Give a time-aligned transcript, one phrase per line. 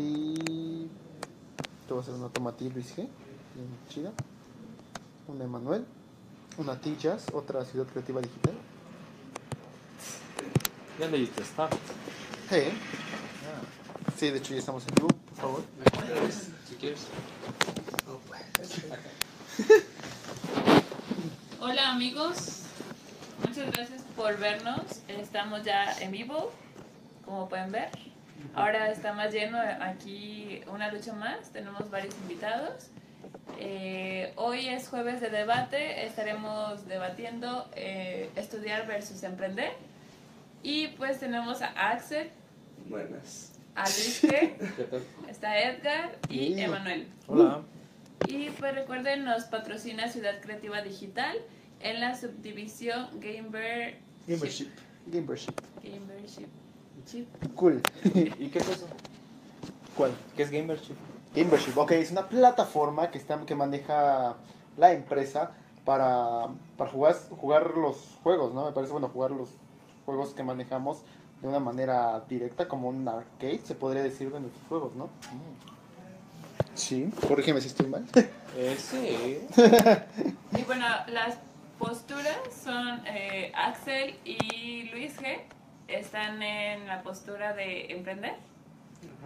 [0.00, 0.88] Y
[1.86, 2.96] te voy a hacer una tomatilla Luis G.
[2.96, 4.12] Bien chida.
[5.28, 5.84] Una Emanuel.
[6.56, 8.54] Una T-Jazz, otra ciudad creativa digital.
[10.98, 11.72] Ya leíste Start.
[12.48, 12.62] Sí.
[14.16, 15.62] Sí, de hecho ya estamos en vivo, por favor.
[16.68, 17.06] Si quieres.
[21.60, 22.62] Hola amigos,
[23.46, 24.82] muchas gracias por vernos.
[25.08, 26.50] Estamos ya en vivo,
[27.24, 27.90] como pueden ver.
[28.54, 32.88] Ahora está más lleno aquí una lucha más, tenemos varios invitados.
[33.58, 39.72] Eh, hoy es jueves de debate, estaremos debatiendo eh, estudiar versus emprender.
[40.62, 42.30] Y pues tenemos a Axel,
[42.88, 43.52] Buenas.
[43.74, 44.22] a Luis
[45.28, 46.60] está Edgar y Sí.
[46.60, 47.08] Emanuel.
[47.28, 47.62] Hola.
[48.28, 51.36] Y pues recuerden, nos patrocina Ciudad Creativa Digital
[51.80, 54.68] en la subdivisión Gamer Gamership.
[55.06, 55.54] Gamership.
[55.82, 56.48] Gamership.
[57.04, 57.28] Chip.
[57.54, 57.82] Cool.
[58.14, 58.86] ¿Y qué es eso?
[59.96, 60.12] ¿Cuál?
[60.36, 60.96] ¿Qué es Gamership?
[61.34, 64.36] Gamership, ok, es una plataforma que, está, que maneja
[64.76, 65.52] la empresa
[65.84, 68.66] para, para jugar, jugar los juegos, ¿no?
[68.66, 69.50] Me parece bueno jugar los
[70.06, 71.02] juegos que manejamos
[71.40, 75.08] de una manera directa, como un arcade, se podría decir de nuestros juegos, ¿no?
[76.74, 78.04] Sí, corrígeme si estoy mal.
[78.56, 79.38] Eh, sí.
[80.58, 81.38] Y bueno, las
[81.78, 85.40] posturas son eh, Axel y Luis G.
[85.90, 88.34] Están en la postura de emprender.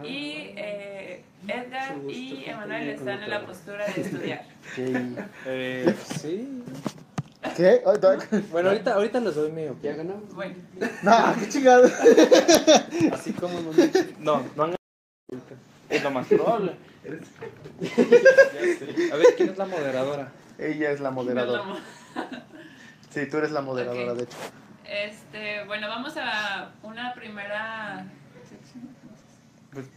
[0.03, 4.45] Y eh, Edgar y Emanuel están en la postura de estudiar.
[4.71, 4.77] Ok.
[5.45, 6.63] Eh, sí.
[7.55, 7.81] ¿Qué?
[8.51, 10.33] Bueno, ahorita, ahorita les doy mi ¿Ya ganamos?
[10.33, 10.55] Bueno,
[11.03, 11.87] No, qué chingado.
[13.13, 13.99] Así como dicho.
[14.19, 14.75] No, no han
[15.89, 16.75] Es lo más probable.
[19.11, 20.31] A ver, ¿quién es la moderadora?
[20.57, 21.63] Ella es la moderadora.
[23.11, 24.37] Sí, tú eres la moderadora, de hecho.
[24.89, 28.05] Este, bueno, vamos a una primera
[28.47, 28.87] sección.
[29.71, 29.87] Pues,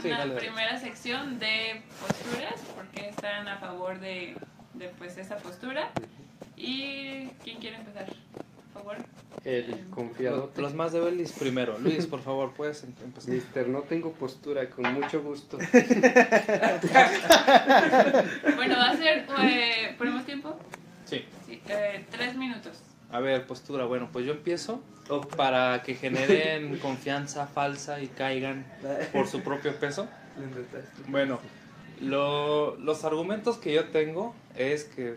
[0.00, 0.46] Sí, una dale, dale.
[0.46, 4.36] primera sección de posturas, porque están a favor de,
[4.74, 5.90] de pues esa postura.
[6.56, 8.06] ¿Y quién quiere empezar?
[8.72, 8.96] Por favor.
[9.44, 10.50] El confiado.
[10.54, 11.78] Los, los más de Belis primero.
[11.80, 13.30] Luis, por favor, puedes em- empezar.
[13.34, 15.58] Mister, no tengo postura, con mucho gusto.
[18.56, 20.58] Bueno, va a ser, eh, ¿ponemos tiempo?
[21.04, 21.24] Sí.
[21.46, 22.82] Sí, eh, tres minutos.
[23.10, 23.84] A ver, postura.
[23.86, 24.80] Bueno, pues yo empiezo
[25.36, 28.66] para que generen confianza falsa y caigan
[29.12, 30.06] por su propio peso.
[31.08, 31.40] Bueno,
[32.00, 35.16] lo- los argumentos que yo tengo es que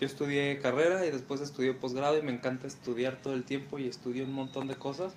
[0.00, 3.86] yo estudié carrera y después estudié posgrado y me encanta estudiar todo el tiempo y
[3.86, 5.12] estudio un montón de cosas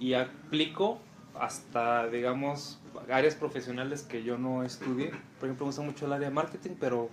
[0.00, 0.98] y aplico
[1.38, 2.78] hasta, digamos,
[3.10, 5.10] áreas profesionales que yo no estudié.
[5.38, 7.08] Por ejemplo, me gusta mucho el área de marketing, pero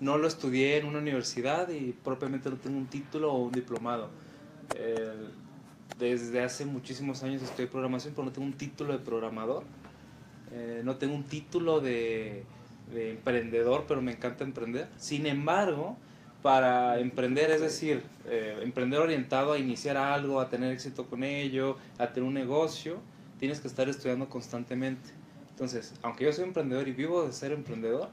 [0.00, 4.08] no lo estudié en una universidad y propiamente no tengo un título o un diplomado.
[4.76, 5.28] Eh,
[5.98, 9.64] desde hace muchísimos años estudié programación, pero no tengo un título de programador.
[10.52, 12.44] Eh, no tengo un título de,
[12.92, 14.88] de emprendedor, pero me encanta emprender.
[14.98, 15.96] Sin embargo,
[16.44, 21.78] para emprender, es decir, eh, emprender orientado a iniciar algo, a tener éxito con ello,
[21.96, 22.98] a tener un negocio,
[23.38, 25.08] tienes que estar estudiando constantemente.
[25.48, 28.10] Entonces, aunque yo soy emprendedor y vivo de ser emprendedor,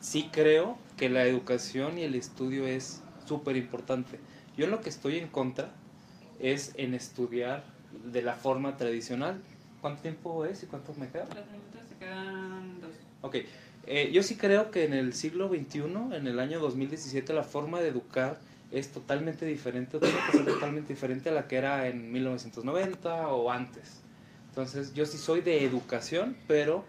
[0.00, 4.18] sí creo que la educación y el estudio es súper importante.
[4.56, 5.70] Yo en lo que estoy en contra
[6.40, 7.64] es en estudiar
[8.04, 9.40] de la forma tradicional.
[9.80, 11.24] ¿Cuánto tiempo es y cuánto me queda?
[11.26, 12.90] Los minutos se quedan dos.
[13.22, 13.36] Ok,
[13.86, 15.80] eh, yo sí creo que en el siglo XXI,
[16.12, 18.38] en el año 2017, la forma de educar
[18.72, 23.50] es totalmente diferente, tiene que ser totalmente diferente a la que era en 1990 o
[23.50, 24.00] antes.
[24.48, 26.84] Entonces, yo sí soy de educación, pero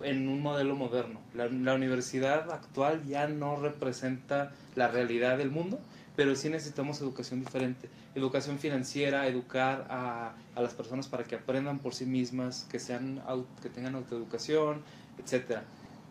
[0.00, 1.20] en un modelo moderno.
[1.34, 5.78] La, la universidad actual ya no representa la realidad del mundo,
[6.16, 7.88] pero sí necesitamos educación diferente.
[8.14, 13.22] Educación financiera, educar a, a las personas para que aprendan por sí mismas, que, sean,
[13.62, 14.82] que tengan autoeducación,
[15.22, 15.64] etcétera.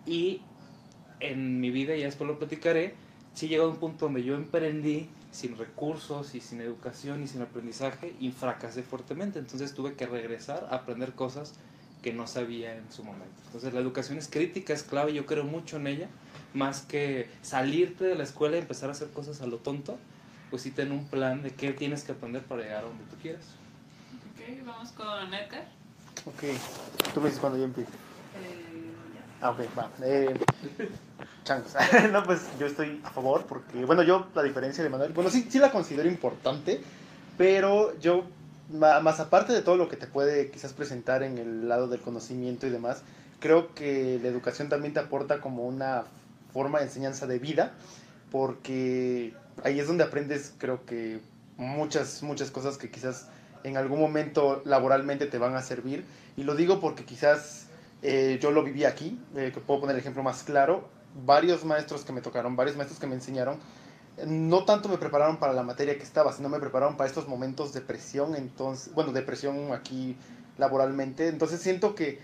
[0.06, 0.42] Y
[1.20, 2.96] en mi vida, ya después lo platicaré,
[3.34, 7.42] sí llegó a un punto donde yo emprendí sin recursos y sin educación y sin
[7.42, 9.40] aprendizaje y fracasé fuertemente.
[9.40, 11.56] Entonces tuve que regresar a aprender cosas
[12.06, 13.34] que no sabía en su momento.
[13.48, 16.08] Entonces la educación es crítica, es clave, yo creo mucho en ella,
[16.54, 19.98] más que salirte de la escuela y empezar a hacer cosas a lo tonto,
[20.52, 23.16] pues sí ten un plan de qué tienes que aprender para llegar a donde tú
[23.20, 23.44] quieras.
[24.36, 25.66] Ok, vamos con Edgar.
[26.28, 26.44] Ok,
[27.12, 27.90] tú me dices cuando yo empiezo.
[27.90, 28.92] Eh,
[29.42, 29.90] Ah, ok, va.
[30.04, 30.32] Eh,
[31.44, 31.74] changos.
[32.12, 35.48] no, pues yo estoy a favor porque, bueno, yo la diferencia de Manuel, bueno, sí,
[35.50, 36.82] sí la considero importante,
[37.36, 38.26] pero yo,
[38.72, 42.68] más aparte de todo lo que te puede quizás presentar en el lado del conocimiento
[42.68, 43.04] y demás,
[43.40, 46.04] creo que la educación también te aporta como una
[46.54, 47.74] forma de enseñanza de vida,
[48.32, 49.34] porque
[49.64, 51.20] ahí es donde aprendes, creo que
[51.58, 53.28] muchas, muchas cosas que quizás
[53.64, 56.06] en algún momento laboralmente te van a servir.
[56.38, 57.66] Y lo digo porque quizás
[58.02, 60.88] eh, yo lo viví aquí, eh, que puedo poner el ejemplo más claro.
[61.26, 63.58] Varios maestros que me tocaron, varios maestros que me enseñaron,
[64.26, 67.74] no tanto me prepararon para la materia que estaba, sino me prepararon para estos momentos
[67.74, 70.16] de presión, entonces, bueno, de presión aquí
[70.58, 71.28] laboralmente.
[71.28, 72.20] Entonces siento que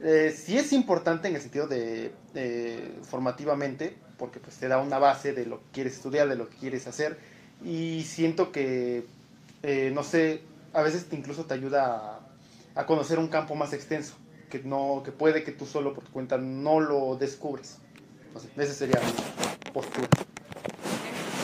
[0.00, 4.98] eh, sí es importante en el sentido de eh, formativamente, porque pues te da una
[4.98, 7.18] base de lo que quieres estudiar, de lo que quieres hacer,
[7.64, 9.06] y siento que,
[9.62, 10.42] eh, no sé,
[10.72, 12.20] a veces incluso te ayuda
[12.74, 14.14] a, conocer un campo más extenso,
[14.50, 17.78] que, no, que puede que tú solo por tu cuenta no lo descubres.
[18.56, 20.06] No esa sería mi postura.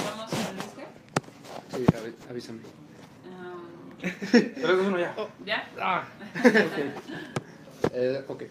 [0.05, 0.85] ¿Vamos con el Luis G?
[1.77, 1.85] Sí,
[2.31, 2.61] avísame.
[3.27, 3.99] Um,
[4.31, 5.17] 3, 2, 1, ya.
[5.45, 5.71] ¿Ya?
[5.81, 6.05] Ah.
[7.93, 8.45] Eh, ok.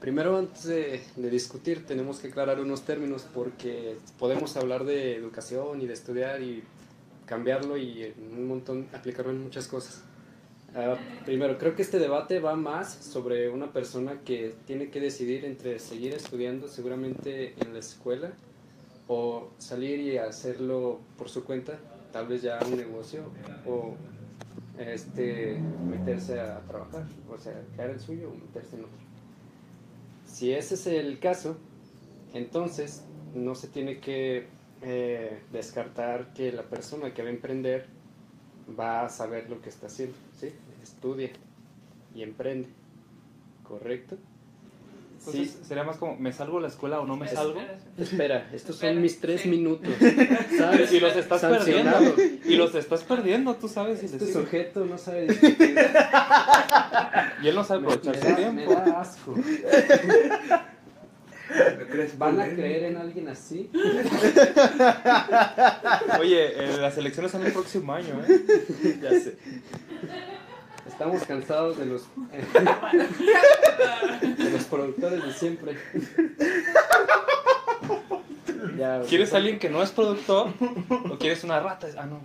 [0.00, 5.80] Primero, antes de, de discutir, tenemos que aclarar unos términos porque podemos hablar de educación
[5.82, 6.64] y de estudiar y
[7.26, 10.02] cambiarlo y en un montón, aplicarlo en muchas cosas.
[10.74, 15.44] Ah, primero, creo que este debate va más sobre una persona que tiene que decidir
[15.44, 18.32] entre seguir estudiando seguramente en la escuela
[19.06, 21.78] o salir y hacerlo por su cuenta,
[22.12, 23.24] tal vez ya un negocio
[23.66, 23.94] o
[24.78, 25.58] este,
[25.88, 28.98] meterse a trabajar, o sea, crear el suyo o meterse en otro.
[30.26, 31.56] Si ese es el caso,
[32.34, 34.46] entonces no se tiene que
[34.82, 37.86] eh, descartar que la persona que va a emprender
[38.78, 40.52] va a saber lo que está haciendo, ¿sí?
[40.82, 41.30] Estudia
[42.14, 42.68] y emprende,
[43.64, 44.16] ¿correcto?
[45.28, 45.64] Entonces Sí.
[45.68, 47.60] sería más como, ¿me salgo de la escuela o no me Espera, salgo?
[47.60, 48.04] espera, espera.
[48.36, 49.48] Espera, estos son mis tres sí.
[49.48, 49.88] minutos.
[50.58, 50.92] ¿sabes?
[50.92, 52.14] Y los estás perdiendo.
[52.44, 55.78] Y los estás perdiendo, tú sabes si Este sujeto no sabe discutir.
[57.42, 58.74] Y él no sabe aprovechar su da, me tiempo.
[58.74, 59.34] da asco.
[62.18, 63.70] ¿Van a creer en alguien así?
[66.20, 68.98] Oye, eh, las elecciones son el próximo año, ¿eh?
[69.02, 69.36] Ya sé.
[70.88, 72.08] Estamos cansados de los,
[74.38, 75.76] de los productores de siempre.
[78.76, 80.52] Ya, ¿Quieres alguien que no es productor?
[81.10, 81.88] ¿O quieres una rata?
[81.96, 82.22] Ah, no.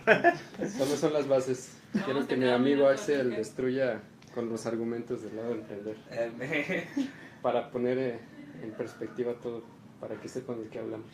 [0.69, 1.73] Solo son las bases.
[2.05, 4.01] Quiero a que mi amigo Axel destruya
[4.33, 5.97] con los argumentos del lado de emprender.
[6.09, 7.09] Eh,
[7.41, 8.19] Para poner eh,
[8.63, 9.63] en perspectiva todo.
[9.99, 11.11] Para que sepan de qué hablamos.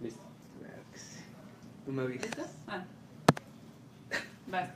[0.00, 0.22] Listo.
[1.86, 2.56] ¿Tú me avisas?
[2.68, 2.84] Ah.
[4.48, 4.70] Vas.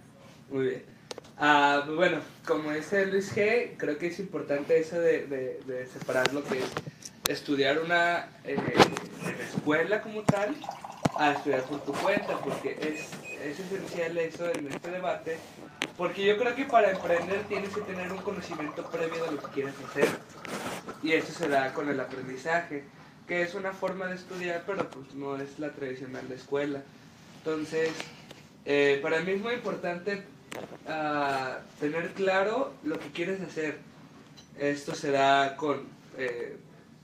[0.50, 0.95] Muy bien.
[1.38, 6.32] Ah, bueno, como dice Luis G, creo que es importante eso de, de- de separar
[6.32, 6.64] lo que es
[7.28, 8.56] estudiar una eh,
[9.54, 10.56] escuela como tal
[11.18, 13.08] a estudiar por tu cuenta, porque es,
[13.42, 15.36] es esencial eso en este debate,
[15.98, 19.48] porque yo creo que para emprender tienes que tener un conocimiento previo de lo que
[19.48, 20.08] quieres hacer,
[21.02, 22.84] y eso se da con el aprendizaje,
[23.28, 26.82] que es una forma de estudiar, pero pues no es la tradicional de escuela.
[27.38, 27.90] Entonces,
[28.64, 30.22] eh, para mí es muy importante
[30.86, 33.78] ah, tener claro lo que quieres hacer.
[34.58, 35.82] Esto se da con...
[36.16, 36.56] eh,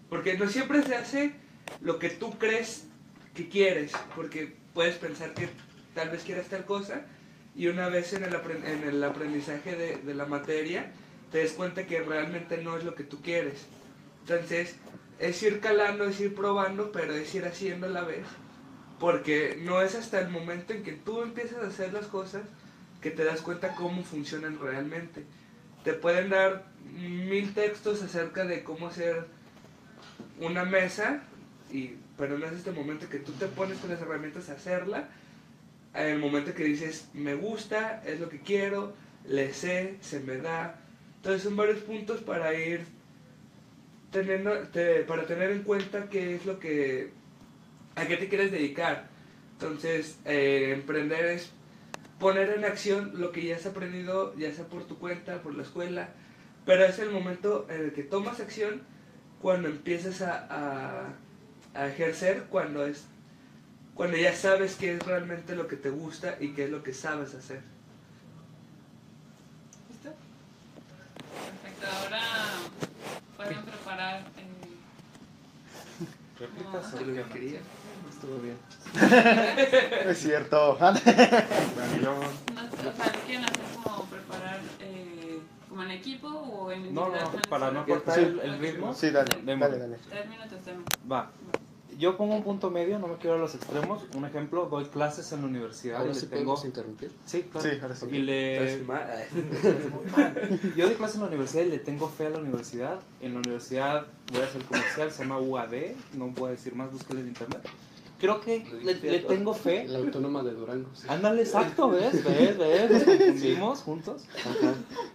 [0.09, 1.33] porque no siempre se hace
[1.81, 2.87] lo que tú crees
[3.35, 5.49] que quieres, porque puedes pensar que
[5.95, 7.03] tal vez quieras tal cosa
[7.55, 10.93] y una vez en el, apren- en el aprendizaje de, de la materia
[11.31, 13.67] te des cuenta que realmente no es lo que tú quieres.
[14.21, 14.77] Entonces,
[15.19, 18.25] es ir calando, es ir probando, pero es ir haciendo a la vez.
[19.01, 22.43] Porque no es hasta el momento en que tú empiezas a hacer las cosas
[23.03, 25.25] que te das cuenta cómo funcionan realmente.
[25.85, 29.27] Te pueden dar mil textos acerca de cómo hacer
[30.41, 31.23] una mesa,
[31.71, 35.09] y, pero no es este momento que tú te pones con las herramientas a hacerla.
[35.95, 38.95] En el momento que dices, me gusta, es lo que quiero,
[39.27, 40.81] le sé, se me da.
[41.17, 42.85] Entonces son varios puntos para ir
[44.11, 47.11] teniendo, te- para tener en cuenta qué es lo que,
[47.97, 49.09] a qué te quieres dedicar.
[49.55, 51.51] Entonces, eh, emprender es
[52.23, 55.65] poner en acción lo que ya has aprendido, ya sea por tu cuenta, por la
[55.65, 56.09] escuela,
[56.65, 58.81] pero es el momento en el que tomas acción
[59.41, 61.09] cuando empiezas a, a-
[61.75, 63.05] a ejercer, cuando es
[63.97, 66.95] cuando ya sabes qué es realmente lo que te gusta y qué es lo que
[66.95, 67.61] sabes hacer.
[69.91, 70.15] ¿Listo?
[71.61, 71.87] Perfecto.
[71.99, 72.23] Ahora
[73.37, 74.47] pueden preparar eh,
[76.41, 77.23] ¿Repitas o ¿Qué es lo qué?
[77.25, 77.61] que quería?
[78.23, 78.57] Estuvo bien.
[80.05, 80.77] No es cierto.
[80.79, 81.01] Bueno,
[82.01, 82.23] yo- no, o
[82.97, 87.17] sea, ¿quieren hacer como preparar eh, como en equipo o en No, no,
[87.49, 87.91] para no Sí.
[87.91, 88.95] cortar el, el ritmo.
[88.95, 89.69] Sí, dale, Demos.
[89.69, 89.97] dale, dale.
[90.09, 90.59] Tres minutos.
[91.11, 91.31] Va.
[91.99, 94.03] Yo pongo un punto medio, no me quiero a los extremos.
[94.15, 96.45] Un ejemplo, doy clases en la universidad Ahora y sí le tengo...
[96.45, 97.11] podemos interrumpir.
[97.27, 97.69] Sí, claro.
[97.71, 98.07] Sí, ahora sí.
[98.11, 98.85] Y le...
[100.77, 102.99] Yo doy clases en la universidad y le tengo fe a la universidad.
[103.21, 105.73] En la universidad voy a hacer comercial, se llama UAD,
[106.15, 107.61] no voy a decir más, búsquenlo en internet.
[108.23, 109.85] Creo que le, le tengo fe.
[109.89, 110.89] La autónoma de Durango.
[110.95, 111.07] sí.
[111.09, 112.25] Ándale, exacto, ¿ves?
[112.25, 112.57] ¿Ves?
[112.57, 112.91] ¿Ves?
[112.91, 114.25] Nos confundimos juntos.
[114.39, 114.75] Ajá.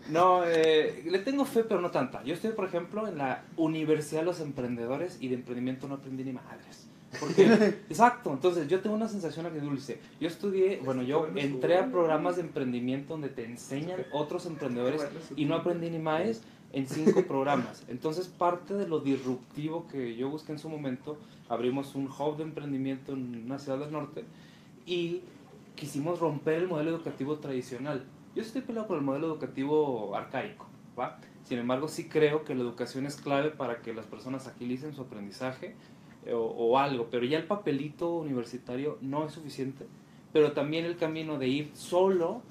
[0.10, 2.22] No, eh, le tengo fe, pero no tanta.
[2.26, 6.26] Yo estoy, por ejemplo, en la Universidad de los Emprendedores y de emprendimiento no aprendí
[6.26, 6.88] ni madres.
[7.18, 7.44] Porque,
[7.90, 10.00] exacto, entonces yo tengo una sensación agridulce.
[10.20, 15.02] Yo estudié, bueno, yo entré a programas de emprendimiento donde te enseñan otros emprendedores
[15.38, 16.42] y no aprendí ni más
[16.74, 17.84] en cinco programas.
[17.88, 21.18] Entonces, parte de lo disruptivo que yo busqué en su momento,
[21.50, 24.26] abrimos un hub de emprendimiento en una ciudad del norte
[24.86, 25.22] y
[25.76, 28.06] quisimos romper el modelo educativo tradicional.
[28.36, 31.20] Yo estoy peleado con el modelo educativo arcaico, ¿va?
[31.44, 35.02] Sin embargo, sí creo que la educación es clave para que las personas agilicen su
[35.02, 35.76] aprendizaje
[36.26, 39.88] eh, o, o algo, pero ya el papelito universitario no es suficiente,
[40.34, 42.42] pero también el camino de ir solo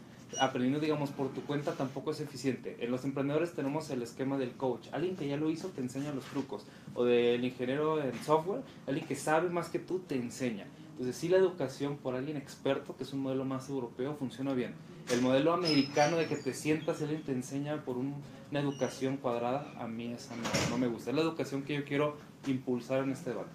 [0.41, 2.77] aprendiendo, digamos, por tu cuenta tampoco es eficiente.
[2.81, 4.89] En los emprendedores tenemos el esquema del coach.
[4.93, 6.67] Alguien que ya lo hizo te enseña los trucos.
[6.95, 10.67] O del ingeniero en software, alguien que sabe más que tú te enseña.
[10.93, 14.75] Entonces, sí, la educación por alguien experto, que es un modelo más europeo, funciona bien.
[15.13, 18.15] El modelo americano de que te sientas alguien te enseña por un-
[18.51, 21.11] una educación cuadrada, a mí esa no, no me gusta.
[21.11, 22.17] Es la educación que yo quiero
[22.47, 23.51] impulsar en este debate.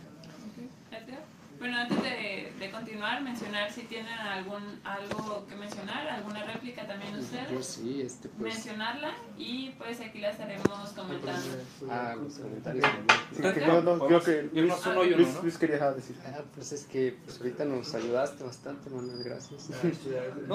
[1.62, 7.14] Bueno, antes de, de continuar, mencionar si tienen algún algo que mencionar, alguna réplica también
[7.14, 7.66] Yo ustedes.
[7.68, 8.56] sí, este, pues.
[8.56, 11.48] Mencionarla y pues aquí la estaremos comentando.
[11.88, 13.08] Ah, los comentarios también.
[13.36, 15.42] Sí, que no, no, creo que Luis, Irnos uno y uno, Luis, ¿no?
[15.44, 16.16] Luis quería decir.
[16.26, 19.70] Ah, pues es que pues ahorita nos ayudaste bastante, Manuel, gracias.
[19.70, 19.76] No,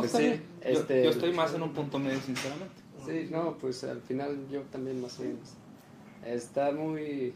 [0.00, 0.42] Pues está sí, bien.
[0.60, 2.82] Yo- este- yo estoy más en un punto medio, sinceramente.
[3.06, 5.50] Sí, no, pues al final yo también más o menos.
[6.25, 7.32] Está muy...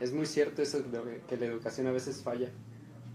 [0.00, 2.50] Es muy cierto eso de que la educación a veces falla.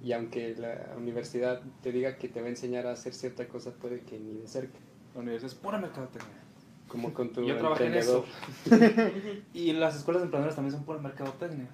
[0.02, 3.72] Y aunque la universidad te diga que te va a enseñar a hacer cierta cosa,
[3.72, 4.80] puede que ni de cerca.
[5.14, 6.40] La universidad es pura mercadotecnia.
[6.88, 8.26] Como con tu Yo trabajé en eso.
[9.54, 11.68] Y las escuelas de emprendedores también son pura mercadotecnia.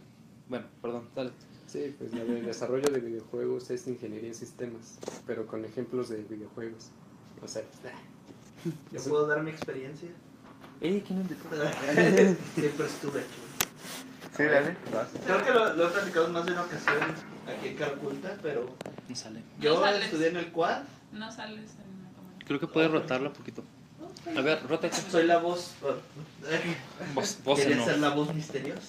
[0.50, 1.32] Bueno, perdón, dale.
[1.68, 6.24] Sí, pues la de desarrollo de videojuegos es ingeniería en sistemas, pero con ejemplos de
[6.24, 6.92] videojuegos.
[7.44, 7.64] O sea,
[8.92, 10.10] Yo puedo dar mi experiencia.
[10.82, 11.50] Ey, ¿quién invitó?
[12.54, 13.40] Siempre estuve aquí.
[14.36, 14.76] Sí, dale.
[15.26, 18.76] Creo que lo, lo he platicado más de una ocasión aquí en Calculta, pero
[19.08, 19.42] No sale.
[19.60, 20.84] yo No estudié en el quad.
[21.12, 22.46] No sales en la cámara.
[22.46, 23.64] Creo que puede rotarla un poquito.
[24.36, 24.92] A ver, rota.
[24.92, 25.76] Soy la voz.
[27.14, 27.86] Vos, vos Quería no.
[27.86, 28.82] ser la voz misteriosa.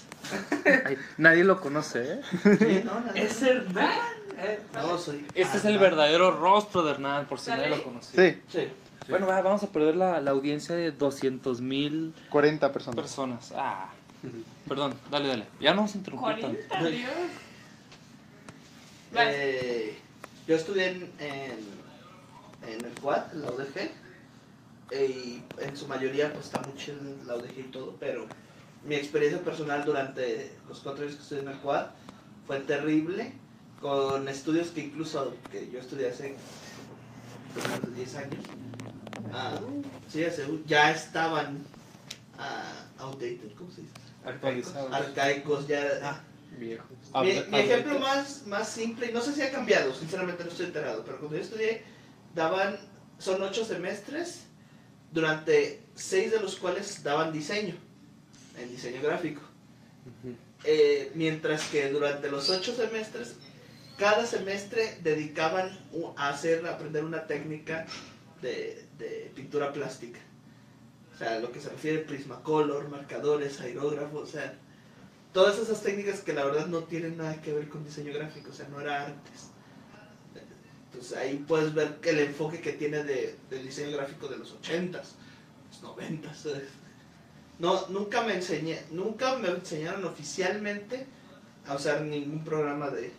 [0.85, 2.21] Ay, nadie lo conoce, ¿eh?
[2.59, 3.05] Sí, no.
[3.15, 3.91] Es Hernán.
[4.39, 5.27] Eh, No, soy.
[5.35, 5.81] Este es el Hernán.
[5.91, 8.31] verdadero rostro de Hernán, por si nadie lo conocía.
[8.33, 8.69] Sí, Sí.
[9.09, 12.97] Bueno, va, vamos a perder la, la audiencia de 200 mil 40 personas.
[12.97, 13.53] personas.
[13.55, 13.91] Ah,
[14.69, 15.47] perdón, dale, dale.
[15.61, 16.59] Ya no vamos a interrumpir tanto.
[16.69, 17.11] 40, Dios.
[19.15, 19.97] Eh,
[20.47, 21.59] yo estudié en, en,
[22.69, 23.91] en el quad, en la UDG.
[24.91, 28.27] eh, y en su mayoría, pues está muy chido la UDG y todo, pero
[28.85, 31.87] mi experiencia personal durante los cuatro años que estudié en el quad
[32.47, 33.33] fue terrible.
[33.81, 36.35] Con estudios que incluso que yo estudié hace
[37.69, 38.45] más de 10 años.
[39.35, 39.59] ah,
[40.09, 41.59] sí, hace- ya estaban
[42.39, 43.93] ah, outdated, ¿cómo se dice?
[44.25, 44.93] Actualizados.
[44.93, 45.83] Arcaicos, ya.
[46.03, 46.21] Ah.
[46.57, 46.87] Viejo.
[47.13, 50.45] Ah, Mi, ah, mi ejemplo más, más simple, y no sé si ha cambiado, sinceramente
[50.45, 51.83] no estoy enterado, pero cuando yo estudié,
[52.35, 52.79] daban,
[53.19, 54.43] son ocho semestres,
[55.13, 57.75] durante seis de los cuales daban diseño,
[58.59, 59.43] en diseño gráfico.
[60.65, 63.37] Eh, mientras que durante los ocho semestres,
[63.99, 65.79] cada semestre dedicaban
[66.17, 67.87] a hacer, a aprender una técnica
[68.43, 70.21] de, de pintura plástica.
[71.15, 74.59] O sea, lo que se refiere a Prismacolor, marcadores, aerógrafos, o sea,
[75.37, 78.55] todas esas técnicas que la verdad no tienen nada que ver con diseño gráfico, o
[78.55, 79.51] sea, no era artes.
[80.87, 84.93] Entonces ahí puedes ver el enfoque que tiene de, del diseño gráfico de los 80s,
[85.83, 86.35] los 90s.
[86.35, 86.69] ¿sabes?
[87.59, 91.05] No, nunca me enseñé, nunca me enseñaron oficialmente
[91.67, 93.13] a usar ningún programa de,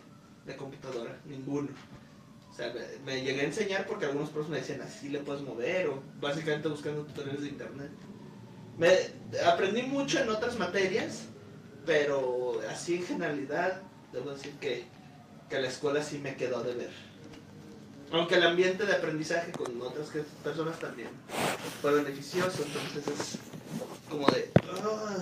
[0.44, 1.68] de computadora, ninguno.
[2.50, 5.42] O sea, me, me llegué a enseñar porque algunos profes me decían así le puedes
[5.42, 7.90] mover o básicamente buscando tutoriales de internet.
[8.76, 8.88] Me,
[9.46, 11.28] aprendí mucho en otras materias,
[11.88, 13.80] pero así en generalidad
[14.12, 14.84] debo decir que,
[15.48, 16.90] que la escuela sí me quedó de ver.
[18.12, 20.10] Aunque el ambiente de aprendizaje con otras
[20.44, 21.08] personas también
[21.80, 23.38] fue beneficioso, entonces es
[24.10, 24.50] como de...
[24.84, 25.16] ah,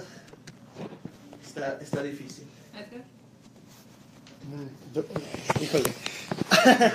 [1.47, 2.47] está, está difícil.
[4.93, 5.05] Yo-
[5.61, 5.85] híjole.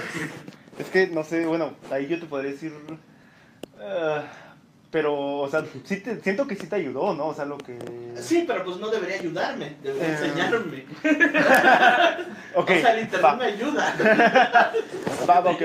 [0.79, 2.73] es que no sé, bueno, ahí yo te podría decir.
[3.79, 4.25] ah,
[4.91, 7.27] pero, o sea, sí te- siento que sí te ayudó, ¿no?
[7.27, 7.77] O sea, lo que.
[8.15, 10.85] Sí, pero pues no debería ayudarme, debería Eh, enseñarme.
[12.55, 13.95] Ok, o sea, el internet va, me ayuda.
[15.29, 15.61] va, va, ok.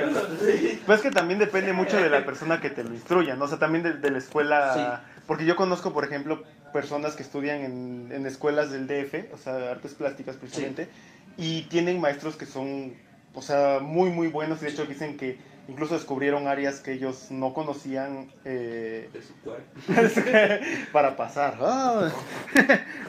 [0.47, 0.81] Sí.
[0.87, 3.47] Pues que también depende mucho de la persona que te lo instruya, ¿no?
[3.47, 5.03] O sea, también de, de la escuela.
[5.27, 9.73] Porque yo conozco, por ejemplo, personas que estudian en, en escuelas del DF, o sea,
[9.73, 10.89] artes plásticas precisamente,
[11.37, 12.95] y tienen maestros que son
[13.35, 14.63] o sea, muy, muy buenos.
[14.63, 19.35] Y de hecho dicen que incluso descubrieron áreas que ellos no conocían eh, De su
[19.37, 19.67] cuerpo.
[20.93, 21.59] para pasar.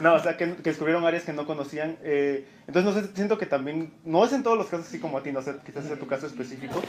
[0.02, 1.98] No, o sea, que, que descubrieron áreas que no conocían.
[2.04, 5.18] eh, entonces, no sé, siento que también, no es en todos los casos así como
[5.18, 6.82] a ti, no sé, quizás es tu caso específico,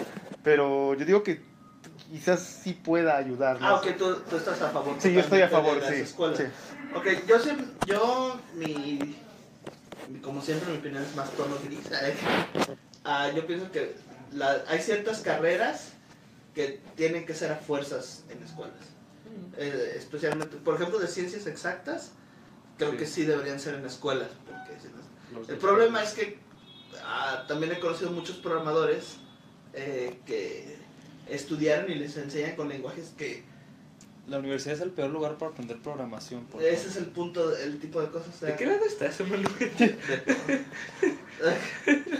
[0.43, 1.41] pero yo digo que
[2.11, 3.61] quizás sí pueda ayudar.
[3.61, 3.67] ¿no?
[3.67, 4.97] Ah, ok, tú, tú estás a favor.
[4.99, 6.15] Sí, yo estoy a favor, de sí.
[6.37, 6.45] sí.
[6.95, 9.17] Ok, yo siempre, yo, mi,
[10.23, 11.87] como siempre, mi opinión es más tono gris.
[11.93, 12.15] ¿eh?
[13.05, 13.95] Ah, yo pienso que
[14.33, 15.91] la- hay ciertas carreras
[16.55, 18.77] que tienen que ser a fuerzas en escuelas.
[19.57, 22.13] Eh, especialmente, por ejemplo, de ciencias exactas,
[22.77, 22.97] creo Sí.
[22.99, 24.29] que sí deberían ser en escuelas.
[24.47, 26.39] Porque si no- Los el problema es que
[27.05, 29.17] ah, también he conocido muchos programadores
[29.75, 30.77] eh, que
[31.29, 33.45] estudiaron y les enseñan con lenguajes que
[34.27, 36.45] La universidad es el peor lugar para aprender programación.
[36.47, 36.91] por ese favor.
[36.91, 38.35] es el punto, el tipo de cosas.
[38.35, 39.19] o sea, ¿De qué lado estás?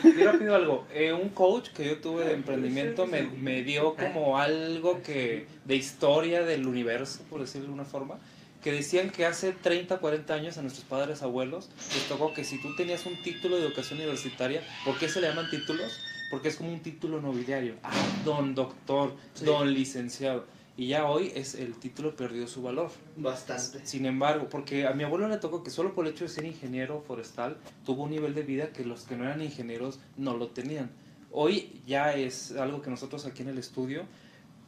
[0.05, 4.39] Y rápido algo, eh, un coach que yo tuve de emprendimiento me, me dio como
[4.39, 8.19] algo que de historia del universo, por decirlo de alguna forma,
[8.63, 12.61] que decían que hace 30, 40 años a nuestros padres abuelos les tocó que si
[12.61, 16.01] tú tenías un título de educación universitaria, ¿por qué se le llaman títulos?
[16.31, 17.77] Porque es como un título nobiliario.
[17.83, 17.93] Ah,
[18.25, 20.45] don doctor, don licenciado.
[20.79, 22.93] Y ya hoy es el título perdió su valor.
[23.17, 23.85] Bastante.
[23.85, 26.45] Sin embargo, porque a mi abuelo le tocó que solo por el hecho de ser
[26.45, 30.51] ingeniero forestal tuvo un nivel de vida que los que no eran ingenieros no lo
[30.51, 30.93] tenían.
[31.33, 34.05] Hoy ya es algo que nosotros aquí en el estudio,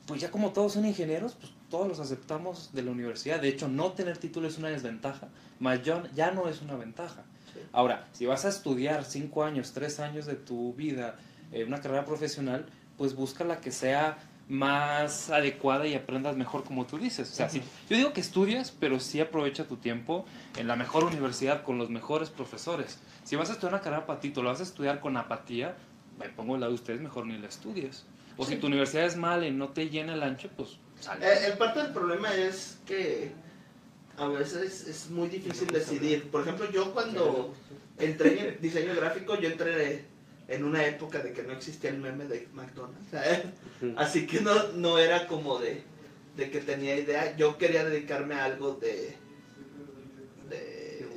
[0.06, 3.40] pues ya como todos son ingenieros, pues todos los aceptamos de la universidad.
[3.40, 5.28] De hecho, no tener título es una desventaja,
[5.60, 7.22] más ya, no es una ventaja.
[7.54, 7.60] Sí.
[7.70, 11.20] Ahora, si vas a estudiar cinco años, tres años de tu vida,
[11.52, 12.66] eh, una carrera profesional,
[12.98, 14.18] pues busca la que sea
[14.50, 17.30] más adecuada y aprendas mejor como tú dices.
[17.30, 20.26] O sea, sí, yo digo que estudias, pero sí aprovecha tu tiempo
[20.58, 22.98] en la mejor universidad con los mejores profesores.
[23.22, 25.76] Si vas a estudiar una carrera patito, lo vas a estudiar con apatía,
[26.18, 28.04] me pongo al lado de ustedes, mejor ni la estudies.
[28.36, 31.22] O si tu universidad es mala y no te llena el ancho, pues sal.
[31.22, 33.30] Eh, el parte del problema es que
[34.18, 36.28] a veces es muy difícil decidir.
[36.28, 37.54] Por ejemplo, yo cuando
[37.98, 40.06] entré en diseño gráfico, yo entré
[40.50, 43.08] en una época de que no existía el meme de McDonald's.
[43.10, 43.44] ¿sabes?
[43.96, 45.82] Así que no, no era como de,
[46.36, 47.36] de que tenía idea.
[47.36, 49.16] Yo quería dedicarme a algo de,
[50.48, 51.08] de...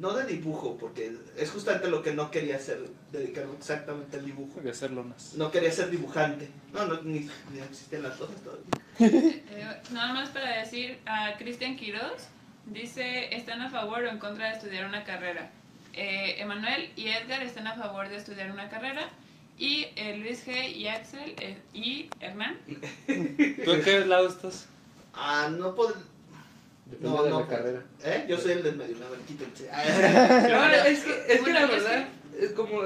[0.00, 2.82] No de dibujo, porque es justamente lo que no quería hacer,
[3.12, 4.60] dedicarme exactamente al dibujo.
[4.60, 5.34] de hacer lonas.
[5.36, 6.48] No quería ser dibujante.
[6.72, 8.64] No, no ni, ni existían las cosas todavía.
[9.54, 12.28] Eh, nada más para decir, a Cristian Quiroz
[12.66, 15.50] dice, ¿están a favor o en contra de estudiar una carrera?
[15.92, 19.08] Eh, Emanuel y Edgar están a favor de estudiar una carrera.
[19.58, 20.72] Y eh, Luis G.
[20.74, 22.58] y Axel eh, y Hernán.
[23.64, 24.66] ¿Tú en qué lado estás?
[25.14, 25.94] Ah, no puedo...
[26.86, 27.82] Depende No, de no, la carrera.
[28.02, 28.24] ¿Eh?
[28.28, 29.68] Yo soy el del medio, a ver, quítense.
[30.50, 32.80] No, es que, es que la verdad, es como,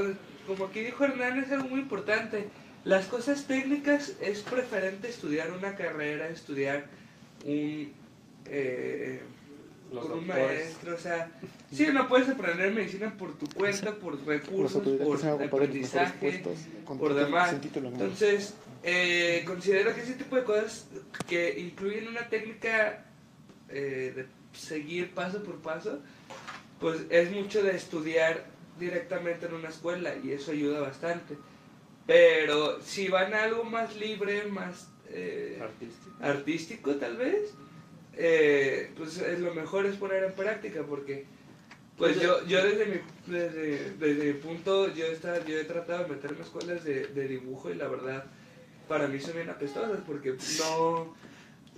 [0.46, 2.48] como aquí dijo Hernán, es algo muy importante.
[2.84, 6.86] Las cosas técnicas es preferente estudiar una carrera, estudiar
[7.44, 7.92] un,
[8.46, 9.22] eh,
[9.92, 10.58] Los con un doctores.
[10.64, 10.94] maestro.
[10.94, 11.30] O sea,
[11.72, 16.42] sí, no puedes aprender medicina por tu cuenta, por recursos, por aprendizaje.
[16.84, 17.54] por demás.
[17.74, 20.86] Entonces, eh, considero que ese tipo de cosas
[21.28, 23.04] que incluyen una técnica
[23.68, 26.00] eh, de seguir paso por paso,
[26.80, 28.44] pues es mucho de estudiar
[28.78, 31.36] directamente en una escuela y eso ayuda bastante.
[32.06, 36.16] Pero si van a algo más libre, más eh, Artístico.
[36.20, 37.54] artístico tal vez,
[38.16, 41.26] eh, pues es lo mejor es poner en práctica porque
[41.96, 45.06] pues yo, yo desde mi, desde, desde mi punto, yo,
[45.46, 48.24] yo he tratado de meterme a escuelas de, de dibujo y la verdad,
[48.86, 51.14] para mí son bien apestosas porque no...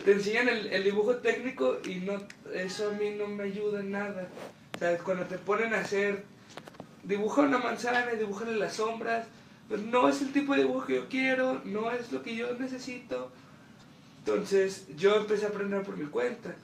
[0.04, 2.22] Te enseñan el, el dibujo técnico y no
[2.54, 4.28] eso a mí no me ayuda en nada.
[4.76, 6.22] O sea, cuando te ponen a hacer,
[7.02, 9.26] dibuja una manzana y dibujan las sombras,
[9.68, 12.54] pues no es el tipo de dibujo que yo quiero, no es lo que yo
[12.54, 13.32] necesito.
[14.28, 16.54] Entonces yo empecé a aprender por mi cuenta.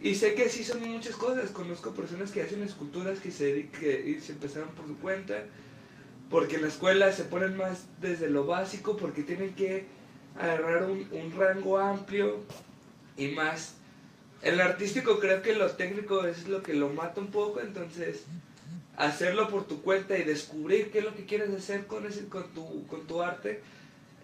[0.00, 1.50] Y sé que sí son muchas cosas.
[1.50, 5.44] Conozco personas que hacen esculturas que se, que se empezaron por su cuenta.
[6.30, 9.86] Porque en la escuela se ponen más desde lo básico, porque tienen que
[10.36, 12.40] agarrar un, un rango amplio
[13.16, 13.74] y más.
[14.42, 18.24] En lo artístico creo que lo técnico es lo que lo mata un poco, entonces
[18.96, 22.48] hacerlo por tu cuenta y descubrir qué es lo que quieres hacer con, ese, con,
[22.48, 23.62] tu, con tu arte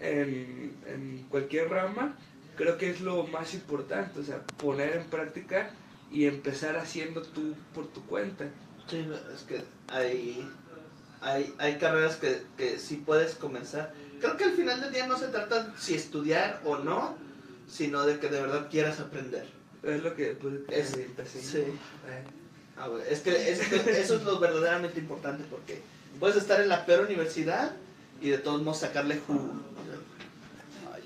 [0.01, 2.17] en cualquier rama,
[2.59, 5.71] creo que es lo más importante, o sea, poner en práctica
[6.11, 8.45] y empezar haciendo tú por tu cuenta.
[8.91, 10.47] Sí, es que hay,
[11.23, 13.95] hay, hay carreras que, que sí puedes comenzar.
[14.21, 17.17] Creo que al final del día no se trata si estudiar o no,
[17.69, 19.47] sino de que de verdad quieras aprender.
[19.83, 21.41] Es lo que pues, Es- sí.
[21.41, 21.59] sí.
[21.59, 21.75] Eh,
[22.81, 25.81] Ah, bueno, es que es que eso es lo verdaderamente importante porque
[26.21, 27.73] puedes estar en la peor universidad
[28.21, 29.51] y de todos modos sacarle jugo.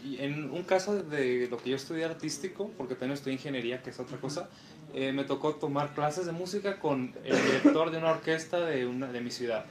[0.04, 4.00] En un caso de lo que yo estudié artístico, porque también estudié ingeniería, que es
[4.00, 4.48] otra cosa,
[4.94, 9.12] eh, me tocó tomar clases de música con el director de una orquesta de, una,
[9.12, 9.64] de mi ciudad.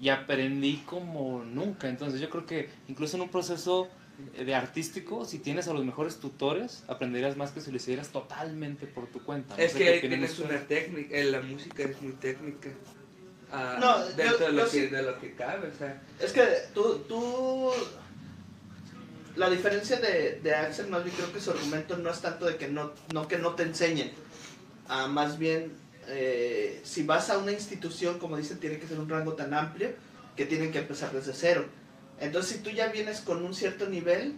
[0.00, 1.88] Y aprendí como nunca.
[1.88, 3.88] Entonces yo creo que incluso en un proceso
[4.36, 8.86] de artístico, si tienes a los mejores tutores, aprenderías más que si lo hicieras totalmente
[8.86, 9.56] por tu cuenta.
[9.56, 12.70] No Es que tienes una técnica, eh, la música es muy técnica.
[13.52, 16.02] Ah, No, dentro yo- de, lo yo que, sí- de lo que cabe, o sea.
[16.20, 17.70] Es que tú, tú
[19.38, 22.56] la diferencia de, de Axel más bien creo que su argumento no es tanto de
[22.56, 24.10] que no, no que no te enseñen,
[24.88, 25.72] ah, más bien
[26.08, 29.90] eh, si vas a una institución, como dicen, tiene que ser un rango tan amplio
[30.36, 31.66] que tienen que empezar desde cero.
[32.20, 34.34] Entonces si tú ya vienes con un cierto nivel,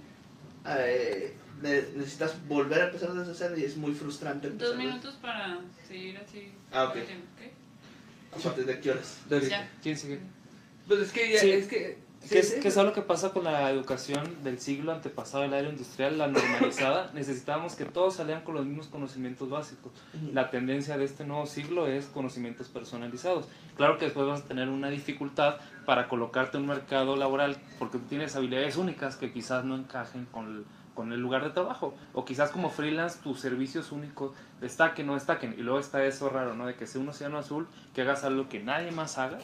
[0.66, 4.48] eh, ne- necesitas volver a empezar desde cero y es muy frustrante.
[4.48, 5.58] empezar Dos desde- minutos para
[5.88, 6.52] seguir así.
[6.72, 6.96] Ah, ok.
[6.96, 8.38] ¿ok?
[8.38, 9.18] ¿A partir de qué horas?
[9.48, 9.70] Ya.
[9.82, 10.18] ¿Quién sigue?
[10.86, 11.50] Pues es que ya, Sí.
[11.52, 11.98] es que.
[12.20, 15.44] Sí, ¿Qué es, sí, qué es algo que pasa con la educación del siglo antepasado,
[15.44, 17.10] el área industrial, la normalizada?
[17.14, 19.92] Necesitábamos que todos salieran con los mismos conocimientos básicos.
[20.32, 23.46] La tendencia de este nuevo siglo es conocimientos personalizados.
[23.76, 25.56] Claro que después vas a tener una dificultad
[25.86, 30.26] para colocarte en un mercado laboral porque tú tienes habilidades únicas que quizás no encajen
[30.26, 31.94] con el, con el lugar de trabajo.
[32.12, 35.54] O quizás como freelance tus servicios únicos destaquen o no destaquen.
[35.58, 36.66] Y luego está eso raro, ¿no?
[36.66, 39.38] De que sea un océano azul, que hagas algo que nadie más haga.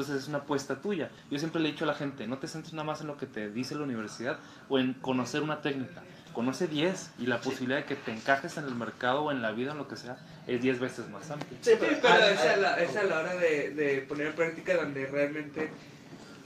[0.00, 1.10] Entonces es una apuesta tuya.
[1.30, 3.18] Yo siempre le he dicho a la gente, no te centres nada más en lo
[3.18, 4.38] que te dice la universidad
[4.70, 6.02] o en conocer una técnica.
[6.32, 9.50] Conoce 10 y la posibilidad de que te encajes en el mercado o en la
[9.50, 11.58] vida, en lo que sea, es 10 veces más amplia.
[11.60, 14.32] Sí, Sí, pero ah, es a la, es a la hora de, de poner en
[14.32, 15.68] práctica donde realmente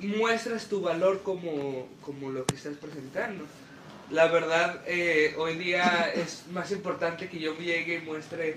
[0.01, 3.45] muestras tu valor como, como lo que estás presentando.
[4.11, 8.57] La verdad, eh, hoy día es más importante que yo llegue y muestre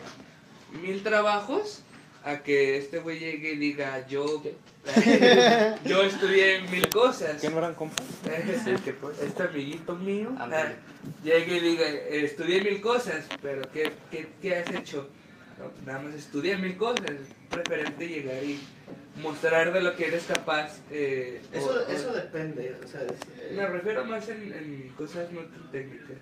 [0.82, 1.84] mil trabajos
[2.24, 4.42] a que este güey llegue y diga yo
[5.86, 7.42] yo estudié mil cosas.
[7.42, 8.06] ¿Qué no eran compas?
[9.22, 10.48] Este amiguito mío ah,
[11.24, 15.10] llegue y diga, eh, estudié mil cosas, pero ¿qué, qué, qué has hecho?
[15.60, 17.12] No, pues nada más estudié mil cosas.
[17.50, 18.60] Preferente llegar y
[19.22, 20.80] mostrar de lo que eres capaz.
[20.92, 25.32] eh, o- Eso, o- eso depende, o sea, es, Me refiero más en, en cosas
[25.32, 26.18] no tan técnicas.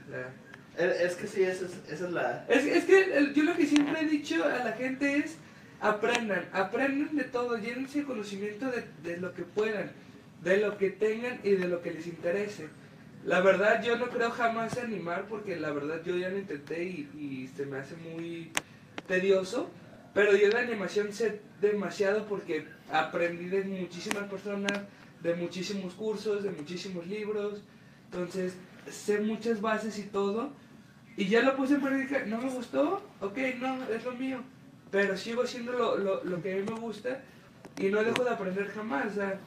[0.78, 2.46] es- es que sí, esa es, esa es la...
[2.48, 5.36] Es, es que el- yo lo que siempre he dicho a la gente es
[5.82, 9.92] aprendan, aprendan de todo, llénense de conocimiento de, de lo que puedan,
[10.44, 12.70] de lo que tengan y de lo que les interese.
[13.26, 17.10] La verdad yo no creo jamás animar porque la verdad yo ya lo intenté y,
[17.18, 18.52] y se me hace muy
[19.08, 19.70] tedioso,
[20.14, 24.82] pero yo de animación sé demasiado porque aprendí de muchísimas personas,
[25.22, 27.64] de muchísimos cursos, de muchísimos libros,
[28.12, 28.56] entonces
[28.90, 30.54] sé muchas bases y todo.
[31.18, 34.40] Y ya lo puse en práctica, no me gustó, ok, no, es lo mío.
[34.96, 37.20] Pero sigo haciendo lo, lo, lo que a mí me gusta
[37.78, 39.08] y no dejo de aprender jamás.
[39.08, 39.40] O sea,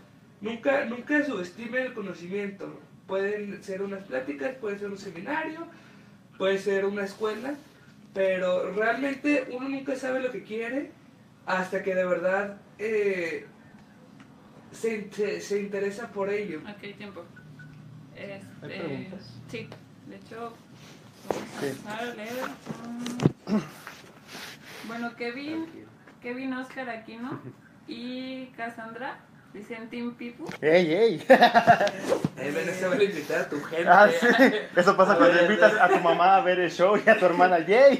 [0.42, 2.78] nunca, nunca subestime el conocimiento.
[3.06, 5.60] Pueden ser unas pláticas, puede ser un seminario,
[6.36, 7.54] puede ser una escuela,
[8.12, 10.90] pero realmente uno nunca sabe lo que quiere
[11.46, 13.46] hasta que de verdad eh,
[14.70, 16.60] se, se, se interesa por ello.
[16.68, 17.24] Ok, tiempo.
[18.14, 19.34] Este, ¿Hay preguntas?
[19.50, 19.66] Sí,
[20.08, 20.52] de hecho,
[21.26, 22.16] vamos a Sí.
[22.18, 22.48] leer.
[23.46, 23.58] Mm.
[24.88, 25.66] Bueno, Kevin,
[26.22, 27.40] Kevin Oscar Aquino
[27.86, 29.18] y Cassandra
[29.52, 30.44] dicen Team Pipu.
[30.60, 31.26] ¡Ey, ey!
[31.28, 33.88] Ahí ven, esta vez invitar a tu gente.
[33.88, 34.26] Ah, sí.
[34.76, 37.58] Eso pasa cuando invitas a tu mamá a ver el show y a tu hermana,
[37.60, 37.98] ¡yay!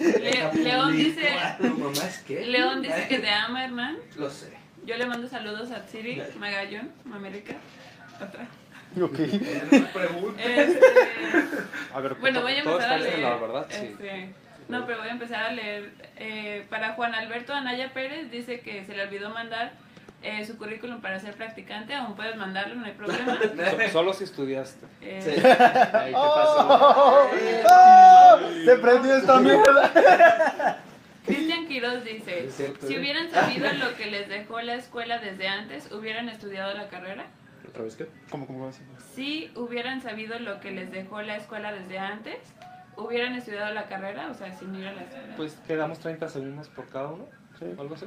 [0.00, 2.46] Le- León dice, ¿Tu mamá es qué?
[2.46, 3.98] León dice que te ama, Hernán.
[4.16, 4.52] Lo sé.
[4.84, 7.54] Yo le mando saludos a Siri, Magallón, América.
[8.16, 8.46] Otra.
[9.02, 9.14] Ok.
[9.92, 10.42] Pregunta.
[10.42, 10.80] Este,
[11.94, 13.18] A ver, Bueno, voy a empezar a leer.
[13.20, 13.86] la verdad, sí.
[13.86, 14.34] Este,
[14.70, 15.90] no, pero voy a empezar a leer.
[16.16, 19.72] Eh, para Juan Alberto Anaya Pérez dice que se le olvidó mandar
[20.22, 21.94] eh, su currículum para ser practicante.
[21.94, 23.38] Aún puedes mandarlo, no hay problema.
[23.86, 24.86] So- Solo si estudiaste.
[25.02, 25.30] Eh, Sí.
[25.96, 26.66] Ahí te pasó.
[26.68, 27.30] ¡Oh!
[27.70, 28.38] ¡Oh!
[28.64, 30.78] ¡Se prendió esta mierda!
[31.26, 32.62] Cristian Quiroz dice, si
[32.94, 32.98] ¿eh?
[32.98, 37.26] hubieran sabido lo que les dejó la escuela desde antes, ¿hubieran estudiado la carrera?
[37.68, 38.08] ¿Otra vez qué?
[38.30, 38.82] ¿Cómo, cómo va a ser?
[39.14, 42.38] Si hubieran sabido lo que les dejó la escuela desde antes,
[42.96, 44.28] ¿hubieran estudiado la carrera?
[44.30, 45.36] O sea, sin ir a la escuela.
[45.36, 47.26] Pues quedamos 30 segundos por cada uno,
[47.58, 47.66] Sí.
[47.76, 48.06] o algo así.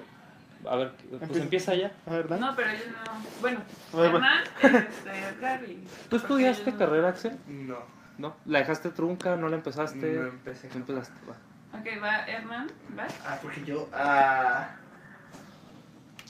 [0.65, 1.43] A ver, pues Empieza.
[1.43, 1.91] empieza ya.
[2.05, 2.39] ¿verdad?
[2.39, 3.21] No, pero ellos no.
[3.41, 3.61] Bueno.
[3.93, 7.37] Hernán, este, Edgar y- ¿Tú estudiaste carrera, Axel?
[7.47, 7.77] No,
[8.17, 8.35] ¿No?
[8.45, 9.35] ¿La dejaste trunca?
[9.35, 10.13] ¿No la empezaste?
[10.13, 10.69] no empecé.
[10.69, 11.13] No empezaste.
[11.29, 11.79] va.
[11.79, 13.13] Ok, va Hernán, ¿vas?
[13.25, 13.89] Ah, porque yo...
[13.91, 14.69] ah,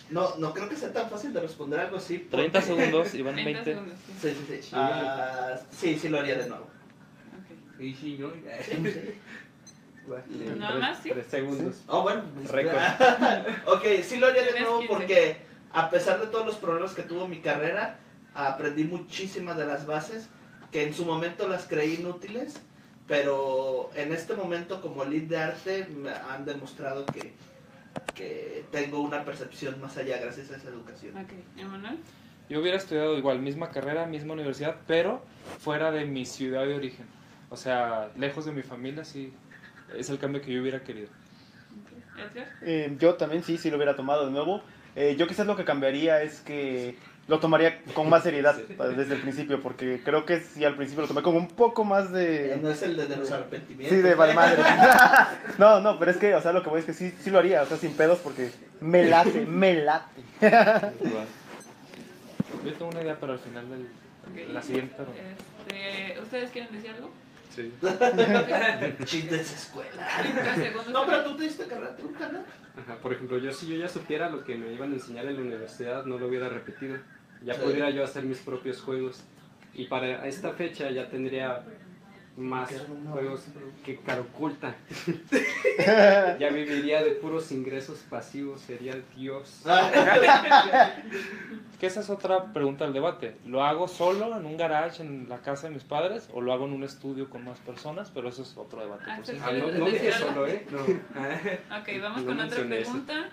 [0.09, 2.17] no, no creo que sea tan fácil de responder algo así.
[2.19, 3.73] porque- 30 segundos y van 30 20.
[3.73, 3.99] segundos.
[4.05, 4.13] sí.
[4.21, 4.71] Sí, sí, sí.
[4.73, 6.67] Ah, sí, sí lo haría de nuevo.
[7.83, 7.89] Ok.
[7.89, 8.33] Y sí, yo.
[10.57, 11.09] Nada más, sí.
[11.11, 11.81] Tres segundos.
[11.87, 12.23] Oh, bueno.
[12.49, 12.75] Récord.
[13.67, 14.93] ok, sí lo haría de nuevo 15.
[14.93, 15.37] porque
[15.71, 17.99] a pesar de todos los problemas que tuvo mi carrera,
[18.33, 20.29] aprendí muchísimas de las bases
[20.71, 22.55] que en su momento las creí inútiles,
[23.07, 27.33] pero en este momento como lead de arte me han demostrado que,
[28.15, 31.15] que tengo una percepción más allá gracias a esa educación.
[31.17, 31.99] Ok, Emanuel.
[32.49, 35.21] Yo hubiera estudiado igual, misma carrera, misma universidad, pero
[35.59, 37.05] fuera de mi ciudad de origen.
[37.53, 39.31] O sea, lejos de mi familia, sí.
[39.95, 41.07] Es el cambio que yo hubiera querido.
[42.63, 44.63] Eh, yo también sí, sí lo hubiera tomado de nuevo.
[44.95, 49.21] Eh, yo quizás lo que cambiaría es que lo tomaría con más seriedad desde el
[49.21, 52.59] principio, porque creo que si al principio lo tomé con un poco más Eh, de...
[52.59, 53.95] No es el de, de los arrepentimientos.
[53.95, 54.63] Sí, de vale madre.
[55.59, 57.37] no, no, pero es que, o sea, lo que voy es que sí, sí lo
[57.37, 58.49] haría, o sea, sin pedos, porque
[58.81, 60.21] me late, me late.
[62.65, 64.95] Yo tengo una idea para el final de la siguiente.
[65.67, 67.11] Este, ¿Ustedes quieren decir algo?
[67.55, 67.71] Sí.
[69.05, 70.07] Chistes de escuela.
[70.21, 70.89] 30 segundos.
[70.89, 72.39] No, pero tú te diste carrera truca, ¿no?
[72.81, 75.35] Ajá, por ejemplo, yo si yo ya supiera lo que me iban a enseñar en
[75.35, 76.97] la universidad, no lo hubiera repetido.
[77.43, 77.61] Ya Sí.
[77.61, 79.23] podría yo hacer mis propios juegos.
[79.75, 81.63] Y para esta fecha ya tendría
[82.35, 82.69] más
[83.11, 83.45] juegos
[83.85, 84.75] que Caroculta.
[86.39, 89.61] ya viviría de puros ingresos pasivos, sería Dios.
[91.79, 93.35] Que esa es otra pregunta del debate.
[93.45, 96.65] ¿Lo hago solo en un garage en la casa de mis padres o lo hago
[96.65, 98.09] en un estudio con más personas?
[98.13, 99.03] Pero eso es otro debate.
[99.17, 99.33] por sí.
[99.33, 100.65] Axel, Ah, no, ¿quieres no dije solo, ¿eh?
[100.71, 100.79] No.
[100.81, 102.67] Ok, vamos No con otra eso.
[102.67, 103.29] pregunta.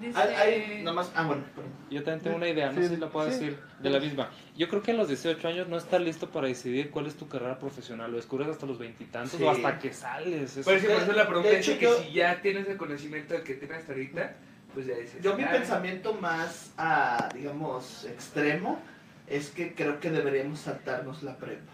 [0.00, 0.18] Dice...
[0.18, 1.10] Hay, hay nomás.
[1.14, 1.72] Ah, bueno, perdón.
[1.90, 3.32] Yo también tengo una idea, no Sí, sé si la puedo sí.
[3.38, 4.30] decir de la misma.
[4.56, 7.28] Yo creo que a los 18 años no estás listo para decidir cuál es tu
[7.28, 8.10] carrera profesional.
[8.10, 9.42] Lo descubres hasta los veintitantos Sí.
[9.44, 10.56] o hasta que sales.
[10.56, 13.78] Eso- por eso la pregunta es que yo- si ya tienes el conocimiento que tienes
[13.78, 14.36] hasta ahorita,
[14.74, 15.22] pues ya dices.
[15.22, 18.80] Yo mi ah, pensamiento más, ah, digamos, extremo
[19.26, 21.72] es que creo que deberíamos saltarnos la prepa.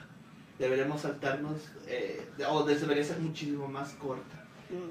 [0.59, 4.45] Deberíamos saltarnos, eh, o debería ser muchísimo más corta.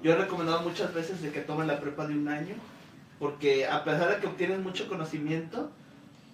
[0.03, 2.55] Yo he recomendado muchas veces de que tomen la prepa de un año,
[3.25, 5.71] porque a pesar de que obtienes mucho conocimiento,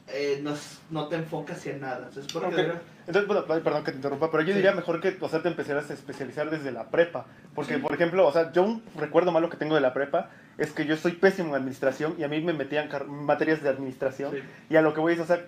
[0.09, 0.53] eh, no,
[0.89, 2.07] no te enfocas en nada.
[2.09, 2.77] O sea, es porque Ok.
[3.11, 4.55] Entonces, bueno, perdón que te interrumpa, pero yo Sí.
[4.55, 7.25] diría mejor que, o sea, te empezaras a especializar desde la prepa.
[7.53, 10.71] Porque, por ejemplo, o sea, yo un recuerdo malo que tengo de la prepa es
[10.71, 14.31] que yo soy pésimo en administración y a mí me metían materias de administración.
[14.31, 14.37] Sí.
[14.69, 15.45] Y a lo que voy es, o sea,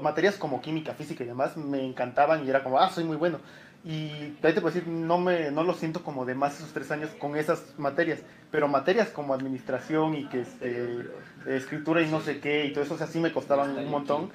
[0.00, 3.38] materias como química, física y demás me encantaban y era como, ah, soy muy bueno.
[3.84, 4.08] Y
[4.42, 7.10] ahí te puedo decir, no, me, no lo siento como de más esos tres años
[7.18, 11.00] con esas materias, pero materias como administración y que este,
[11.46, 14.30] escritura y no sé qué y todo eso, o sea, sí me costaban un montón.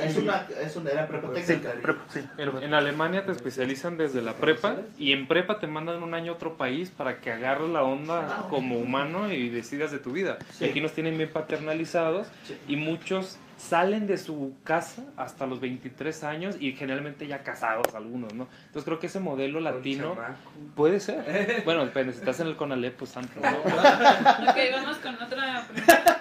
[0.00, 1.72] Es una, es una era prepa Sí, técnica.
[1.82, 2.20] prepa, sí.
[2.38, 6.32] En, en Alemania te especializan desde la prepa y en prepa te mandan un año
[6.32, 10.38] a otro país para que agarres la onda como humano y decidas de tu vida.
[10.52, 10.64] Sí.
[10.64, 12.28] Y aquí nos tienen bien paternalizados
[12.68, 18.32] y muchos salen de su casa hasta los 23 años y generalmente ya casados algunos,
[18.32, 18.48] ¿no?
[18.66, 20.50] Entonces creo que ese modelo latino chamaco.
[20.74, 21.62] puede ser.
[21.64, 23.48] Bueno, depende, si estás en el Conalep, pues santo, ¿no?
[23.48, 26.20] Ok, vamos con otra pregunta.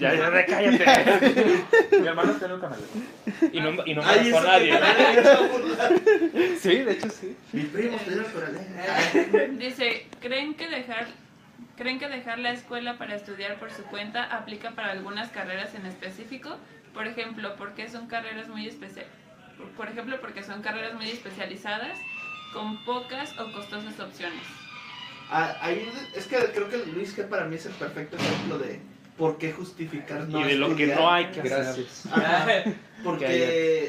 [0.00, 1.64] Ya, ya, ya, cállate.
[2.00, 2.86] Mi hermano está en el Conalep.
[3.52, 4.80] Y no, y no me Ay, eso nadie.
[6.58, 7.36] Sí, de hecho sí.
[7.52, 9.48] Mi primo estudió en Coralea.
[9.58, 11.06] Dice, ¿creen que dejar
[11.76, 15.86] creen que dejar la escuela para estudiar por su cuenta aplica para algunas carreras en
[15.86, 16.56] específico?
[16.94, 19.10] Por ejemplo, porque son carreras muy especiales.
[19.76, 21.98] Por ejemplo, porque son carreras muy especializadas
[22.52, 24.42] con pocas o costosas opciones.
[25.30, 28.80] Ah, ahí es que creo que Luis G para mí es el perfecto ejemplo de
[29.18, 31.50] por qué justificar no y de lo que no hay que hacer.
[31.50, 32.06] Gracias.
[32.06, 32.46] Ajá,
[32.96, 33.88] Que porque él,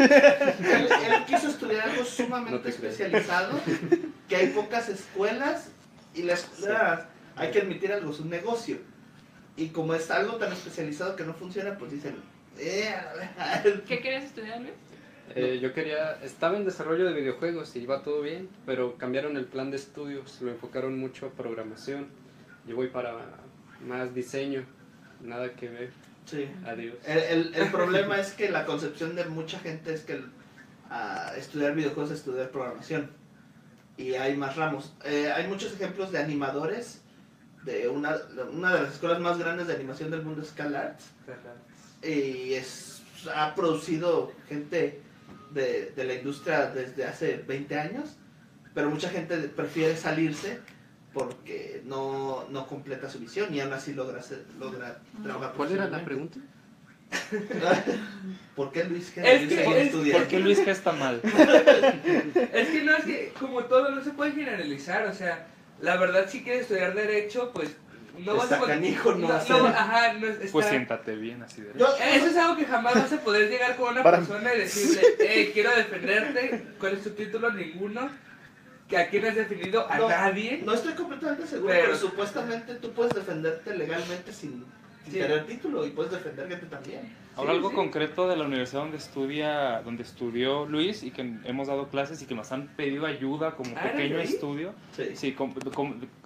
[0.59, 3.59] él quiso estudiar algo No sumamente especializado,
[4.27, 5.69] que hay pocas escuelas
[6.13, 8.77] y la escuela, hay que admitir algo, es un negocio.
[9.55, 12.15] Y como es algo tan especializado que no funciona, pues dicen,
[12.59, 12.93] eh,
[13.37, 14.73] a ver, ¿Qué quieres estudiar, Luis?
[15.35, 19.45] Eh, yo quería, estaba en desarrollo de videojuegos y iba todo bien, pero cambiaron el
[19.45, 22.07] plan de estudios, lo enfocaron mucho a programación.
[22.65, 23.13] Yo voy para
[23.85, 24.63] más diseño,
[25.21, 25.89] nada que ver.
[26.25, 26.47] sí.
[26.65, 26.95] Adiós.
[27.05, 30.31] El, el- el problema es que la concepción de mucha gente es que el-
[30.89, 33.09] ah, estudiar videojuegos es estudiar programación.
[33.97, 34.93] Y hay más ramos.
[35.03, 37.01] Eh, hay muchos ejemplos de animadores.
[37.67, 38.15] De una,
[38.53, 41.03] una de las escuelas más grandes de animación del mundo es CalArts.
[42.01, 43.01] Y es,
[43.35, 45.01] ha producido gente
[45.51, 48.17] de, de la industria desde hace 20 años.
[48.73, 50.59] Pero mucha gente prefiere salirse
[51.13, 55.53] porque no, no completa su visión y aún así logra, hacer- logra trabajar.
[55.57, 56.37] ¿Cuál era la pregunta?
[58.55, 59.23] ¿Por qué Luis G.
[59.25, 60.13] Es que- es-?
[60.13, 61.19] ¿Por qué Luis G está mal?
[62.53, 65.05] Es que no es que, como todo, no se puede generalizar.
[65.07, 65.47] O sea,
[65.81, 67.75] la verdad, si quieres estudiar Derecho, pues
[68.19, 69.55] no vas a Está canijo no hacer.
[69.55, 71.71] ajá, no es- Pues está- siéntate bien así de...
[71.77, 74.57] Yo, Eso es algo que jamás vas a poder llegar con una Para- persona y
[74.59, 76.63] decirle, eh, quiero defenderte.
[76.79, 77.51] ¿Cuál es tu título?
[77.51, 78.09] Ninguno.
[78.89, 80.61] Que aquí no has definido a No, nadie.
[80.65, 84.65] no estoy completamente seguro, Pero- pero, supuestamente tú puedes defenderte legalmente sin,
[85.03, 85.19] sin Sí.
[85.19, 87.13] tener título y puedes defender gente también.
[87.37, 91.87] Ahora algo concreto de la universidad donde estudia, donde estudió Luis y que hemos dado
[91.87, 94.73] clases y que nos han pedido ayuda como Ah, ¿era pequeño estudio.
[94.91, 95.15] Sí.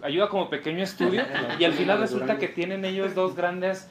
[0.02, 1.24] Ayuda como pequeño estudio
[1.60, 3.90] y al final resulta que tienen ellos dos grandes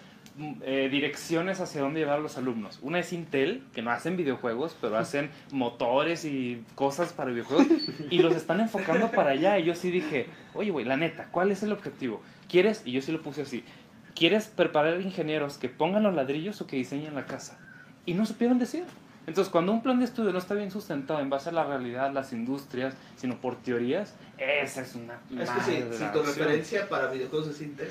[0.62, 2.78] eh, direcciones hacia dónde llevar a los alumnos.
[2.80, 7.66] Una es Intel, que no hacen videojuegos, pero hacen motores y cosas para videojuegos
[8.10, 9.58] y los están enfocando para allá.
[9.58, 12.22] Y yo sí dije, oye, güey, la neta, ¿cuál es el objetivo?
[12.48, 12.82] ¿Quieres?
[12.86, 13.64] Y yo sí lo puse así.
[14.14, 17.58] ¿Quieres preparar ingenieros que pongan los ladrillos o que diseñen la casa?
[18.06, 18.84] Y no supieron decir.
[19.26, 22.12] Entonces, cuando un plan de estudio no está bien sustentado en base a la realidad,
[22.12, 27.48] las industrias, sino por teorías, esa es una Es que si tu referencia para videojuegos
[27.48, 27.90] es pues,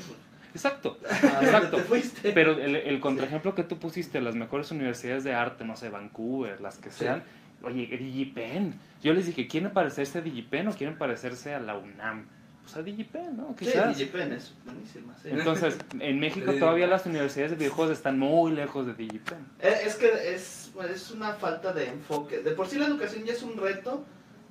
[0.53, 1.77] Exacto, ¿a dónde exacto.
[2.21, 2.32] te?
[2.32, 6.60] Pero el, el contraejemplo que tú pusiste, las mejores universidades de arte, no sé, Vancouver,
[6.60, 6.99] las que Sí.
[6.99, 7.23] sean,
[7.63, 8.73] oye, DigiPen.
[9.03, 12.25] Yo les dije, ¿quieren parecerse a DigiPen o quieren parecerse a la UNAM?
[12.73, 13.55] Pues a DigiPen, ¿no?
[13.58, 13.97] Sí, Quizás.
[13.97, 15.15] DigiPen es buenísima.
[15.21, 15.29] sí.
[15.32, 16.60] Entonces, en México Sí.
[16.60, 19.39] todavía las universidades de videojuegos están muy lejos de DigiPen.
[19.60, 22.39] Eh, Es que es, es una falta de enfoque.
[22.39, 24.05] De por sí la educación ya es un reto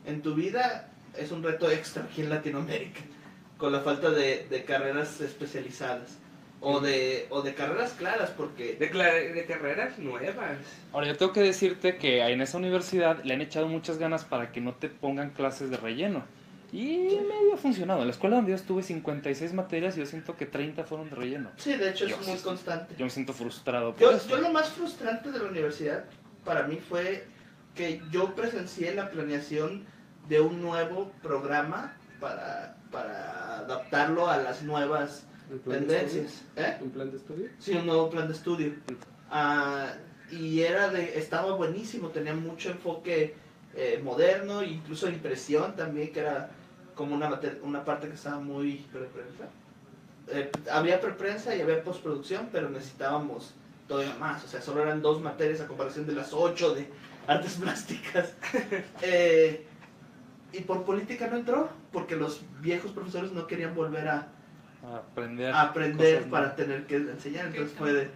[0.07, 3.01] en tu vida, es un reto extra aquí en Latinoamérica,
[3.59, 6.19] con la falta de, de carreras especializadas.
[6.61, 10.57] O de, o de carreras claras, porque De, de carreras nuevas.
[10.93, 14.51] Ahora, yo tengo que decirte que en esa universidad le han echado muchas ganas para
[14.51, 16.25] que no te pongan clases de relleno.
[16.73, 18.01] Y medio ha funcionado.
[18.01, 21.17] En la escuela donde yo estuve 56 materias y yo siento que 30 fueron de
[21.17, 21.51] relleno.
[21.57, 22.95] sí, de hecho Yo es muy sí- constante.
[22.99, 26.05] Yo me siento frustrado por Yo, yo lo más frustrante de la universidad
[26.45, 27.27] para mí fue
[27.75, 29.85] que yo presencié la planeación
[30.29, 36.43] de un nuevo programa para, para adaptarlo a las nuevas ¿Un plan de tendencias.
[36.57, 36.77] ¿Eh?
[36.83, 37.49] ¿Un plan de estudio?
[37.59, 38.75] Sí, un nuevo plan de estudio.
[39.31, 39.87] Ah,
[40.31, 43.35] y era de, estaba buenísimo, tenía mucho enfoque
[43.81, 46.51] eh, moderno, incluso impresión también, que era
[46.97, 47.31] como una,
[47.63, 49.45] una parte que estaba muy preprensa.
[50.27, 53.55] Eh, había preprensa y había postproducción, pero necesitábamos
[53.87, 54.45] todavía más.
[54.45, 56.89] O sea, solo eran dos materias a comparación de las ocho de
[57.29, 58.35] artes plásticas.
[59.01, 59.65] Eh,
[60.53, 64.27] y por política no entró, porque los viejos profesores no querían volver a,
[64.83, 65.55] A aprender.
[65.55, 67.47] a aprender cosas para tener que enseñar.
[67.47, 68.11] Entonces fue de.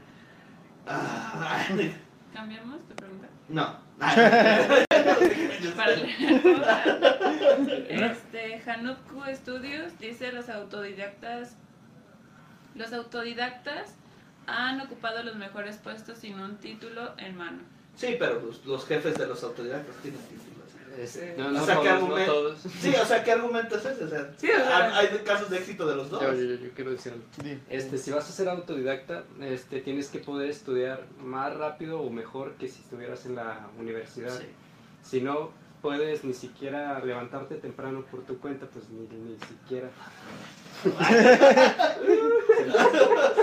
[0.89, 1.65] ah,
[2.35, 3.29] ¿Cambiamos tu pregunta?
[3.49, 3.81] no.
[5.77, 5.93] Para
[7.89, 11.57] este, Hanuku Studios dice los autodidactas
[12.75, 13.95] los autodidactas
[14.47, 17.59] han ocupado los mejores puestos sin un título en mano.
[17.97, 20.49] Sí, pero los, los jefes de los autodidactas tienen títulos.
[21.39, 22.33] No, O no sea, ¿qué todos, no argumento?
[22.33, 22.59] todos.
[22.81, 24.05] Sí, o sea, ¿qué argumento es ese?
[24.05, 26.21] O sea, Sí, o sea- hay casos de éxito de los dos.
[26.23, 27.25] Yo, yo- yo quiero decir algo.
[27.71, 32.55] Este, si vas a ser autodidacta, este, tienes que poder estudiar más rápido o mejor
[32.57, 34.39] que si estuvieras en la universidad.
[34.39, 34.47] Sí.
[35.03, 35.51] Si no
[35.83, 39.91] puedes ni siquiera levantarte temprano por tu cuenta, pues ni, ni siquiera.
[40.83, 40.91] se,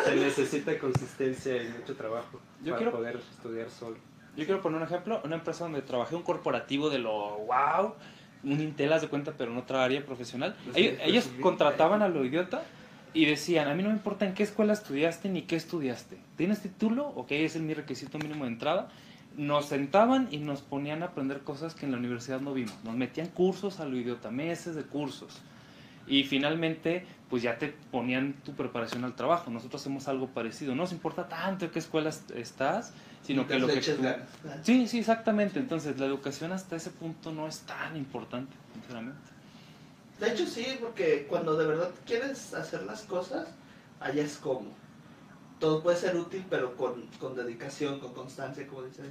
[0.09, 3.97] se necesita consistencia y mucho trabajo Yo para quiero- poder estudiar solo.
[4.37, 7.93] Yo quiero poner un ejemplo, una empresa donde trabajé un corporativo de lo wow,
[8.43, 10.55] un Intel de cuenta, pero en otra área profesional.
[10.67, 11.41] Los Ellos, humildes.
[11.41, 12.63] contrataban a lo idiota
[13.13, 16.17] y decían, a mí no me importa en qué escuela estudiaste ni qué estudiaste.
[16.37, 17.07] ¿Tienes título?
[17.15, 18.87] Ok, ese es mi requisito mínimo de entrada.
[19.37, 22.73] Nos sentaban y nos ponían a aprender cosas que en la universidad no vimos.
[22.83, 25.39] Nos metían cursos a lo idiota, meses de cursos.
[26.07, 29.51] Y finalmente, pues ya te ponían tu preparación al trabajo.
[29.51, 30.73] Nosotros hacemos algo parecido.
[30.75, 32.91] No nos importa tanto en qué escuela est- estás,
[33.23, 34.01] sino que lo que tú-.
[34.63, 35.59] Sí, sí, exactamente.
[35.59, 39.19] Entonces, la educación hasta ese punto no es tan importante, sinceramente.
[40.19, 43.47] De hecho, sí, porque cuando de verdad quieres hacer las cosas,
[43.99, 44.78] allá es como.
[45.59, 49.03] Todo puede ser útil, pero con, con dedicación, con constancia, como dice.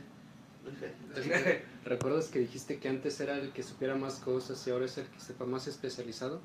[1.14, 1.62] dice.
[1.84, 5.06] ¿Recuerdas que dijiste que antes era el que supiera más cosas y ahora es el
[5.06, 6.40] que sepa más especializado?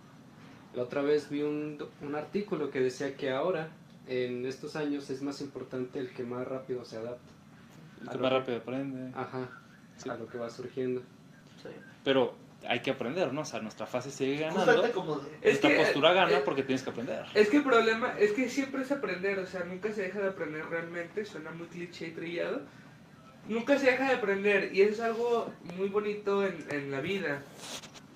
[0.76, 3.70] La otra vez vi un, un artículo que decía que ahora,
[4.08, 7.32] en estos años, es más importante el que más rápido se adapta.
[8.02, 9.12] El que más rápido aprende.
[9.16, 9.50] Ajá,
[9.98, 10.10] Sí.
[10.10, 11.02] a lo que va surgiendo.
[11.62, 11.70] Sí.
[12.04, 12.34] Pero
[12.68, 13.42] hay que aprender, ¿no?
[13.42, 14.92] O sea, nuestra fase sigue ganando.
[14.94, 15.22] Como.
[15.42, 17.26] Es Nuestra que, postura gana eh, porque tienes que aprender.
[17.34, 20.30] Es que el problema es que siempre es aprender, o sea, nunca se deja de
[20.30, 22.62] aprender realmente, suena muy cliché y trillado.
[23.48, 27.42] Nunca se deja de aprender y eso es algo muy bonito en, en la vida.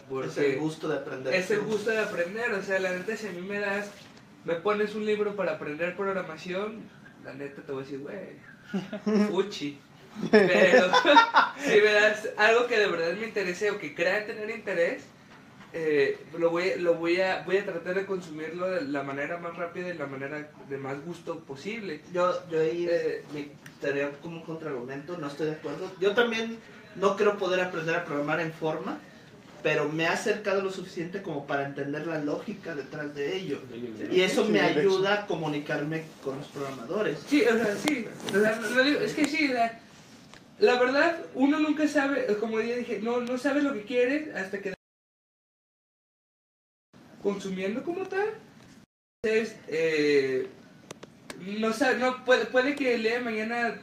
[0.09, 1.33] Porque Es el gusto de aprender.
[1.33, 3.91] es el gusto de aprender, o sea, la neta, si a mí me das,
[4.45, 6.79] me pones un libro para aprender programación,
[7.25, 9.77] la neta te voy a decir, güey, fuchi.
[10.31, 10.91] Pero
[11.63, 15.03] si me das algo que de verdad me interese o que crea tener interés,
[15.73, 19.55] eh, lo voy, lo voy a voy a tratar de consumirlo de la manera más
[19.57, 22.01] rápida y la manera de más gusto posible.
[22.13, 23.49] Yo, yo ahí Eh, me
[23.81, 25.91] daría como un contraargumento, no estoy de acuerdo.
[25.99, 26.57] Yo también
[26.95, 28.97] no creo poder aprender a programar en forma,
[29.61, 33.59] pero me ha acercado lo suficiente como para entender la lógica detrás de ello.
[34.09, 37.19] Y eso me ayuda a comunicarme con los programadores.
[37.27, 38.07] Sí, o sea, sí.
[38.29, 39.79] O sea, lo digo, es que sí, la,
[40.59, 44.59] la verdad, uno nunca sabe, como ya dije, no, no sabe lo que quiere hasta
[44.59, 44.73] que
[47.21, 48.27] consumiendo como tal.
[49.23, 50.47] Entonces, eh,
[51.59, 53.79] no sabe, no, puede, puede que lea mañana,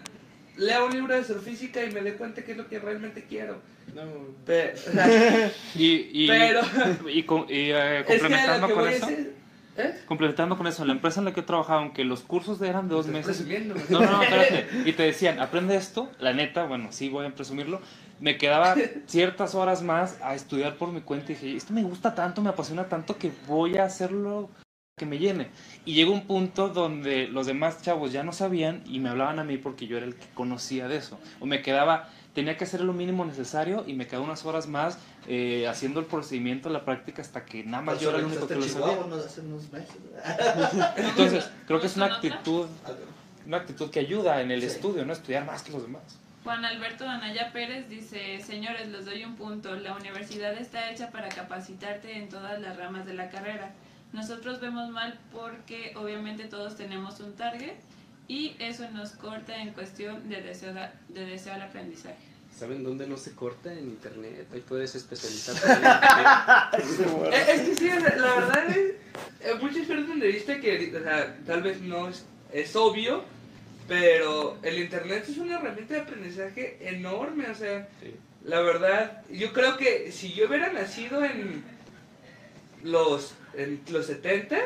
[0.57, 3.61] lea un libro de astrofísica y me dé cuenta qué es lo que realmente quiero.
[3.95, 4.03] No,
[4.47, 6.62] Pero, o sea, Y, y, Pero-
[7.09, 9.35] y, co- y, eh, es que a complementando lo que con voy a eso, decir-
[9.77, 9.93] ¿Eh?
[10.07, 12.95] complementando con eso, la empresa en la que he trabajado, aunque los cursos eran de
[12.95, 13.45] dos meses,
[13.91, 14.68] no, no, espérate.
[14.89, 16.11] Y te decían, aprende esto.
[16.20, 17.81] La neta, bueno, sí voy a presumirlo.
[18.20, 22.14] Me quedaba ciertas horas más a estudiar por mi cuenta y dije, esto me gusta
[22.14, 24.49] tanto, me apasiona tanto que voy a hacerlo
[24.97, 25.49] que me llene.
[25.85, 29.45] Y llegó un punto donde los demás chavos ya no sabían y me hablaban a
[29.45, 31.18] mí porque yo era el que conocía de eso.
[31.41, 34.99] O me quedaba, tenía que hacer lo mínimo necesario y me quedaba unas horas más
[35.26, 38.57] eh, haciendo el procedimiento, la práctica hasta que nada más yo era el único que
[38.57, 38.99] lo sabía.
[40.97, 42.66] Entonces, creo que es una actitud,
[43.47, 44.66] una actitud que ayuda en el Sí.
[44.66, 46.03] estudio, no estudiar más que los demás.
[46.43, 49.74] Juan Alberto Anaya Pérez dice, señores, les doy un punto.
[49.76, 53.72] La universidad está hecha para capacitarte en todas las ramas de la carrera.
[54.12, 57.74] Nosotros vemos mal porque obviamente todos tenemos un target
[58.29, 60.72] y eso nos corta en cuestión de deseo,
[61.09, 62.16] de deseo al aprendizaje.
[62.57, 63.72] ¿Saben dónde no se corta?
[63.72, 64.47] En internet.
[64.53, 65.66] Ahí puedes especializarte.
[67.33, 71.37] Eh, Es que sí, la verdad es, eh, muchos pierden de vista que, o sea,
[71.47, 73.25] tal vez no es, es obvio,
[73.89, 78.14] pero el internet es una herramienta de aprendizaje enorme, o sea, Sí.
[78.45, 81.64] la verdad, yo creo que si yo hubiera nacido en
[82.83, 84.59] los, en los 70,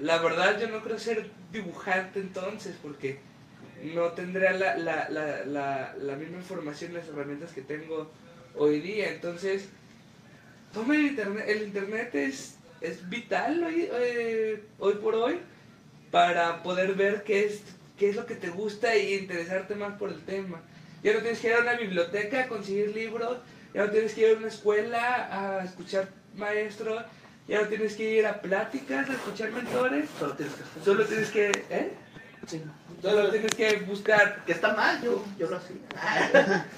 [0.00, 3.20] la verdad yo no creo ser dibujante entonces, porque
[3.94, 8.10] no tendría la, la, la, la, misma información las herramientas que tengo
[8.56, 9.68] hoy día, entonces...
[10.72, 15.38] Toma el internet, el internet es, es vital hoy, eh, hoy por hoy
[16.10, 17.62] para poder ver qué es,
[17.96, 20.60] qué es lo que te gusta y interesarte más por el tema.
[21.04, 23.38] Ya no tienes que ir a una biblioteca a conseguir libros,
[23.72, 27.04] ya no tienes que ir a una escuela a escuchar maestros,
[27.48, 30.82] ya no tienes que ir a pláticas a escuchar mentores, Solo tienes que hacer.
[30.84, 31.92] solo tienes que, ¿eh?
[32.46, 32.62] Sí.
[33.02, 34.44] Solo tienes que buscar.
[34.44, 35.76] Que está mal, yo, yo lo hacía.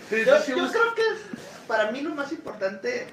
[0.10, 3.06] Yo, yo creo que es- para mí lo más importante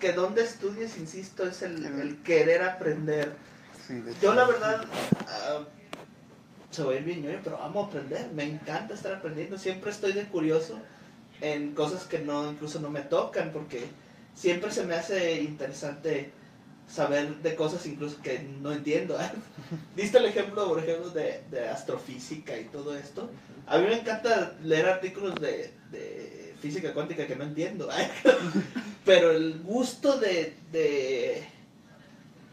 [0.00, 3.32] que donde estudies, insisto, es el, el querer aprender.
[3.86, 4.20] Sí, de hecho.
[4.22, 4.84] Yo la verdad,
[5.28, 5.60] ah,
[6.70, 10.12] se va a ir bien ñoño, pero amo aprender, me encanta estar aprendiendo, siempre estoy
[10.12, 10.80] de curioso
[11.40, 13.84] en cosas que no, incluso no me tocan, porque
[14.34, 16.32] siempre se me hace interesante
[16.88, 19.18] saber de cosas incluso que no entiendo.
[19.96, 23.30] Diste el ejemplo, por ejemplo, de, de astrofísica y todo esto.
[23.66, 27.88] A mí me encanta leer artículos de, de física cuántica que no entiendo,
[29.04, 31.42] pero el gusto de, de,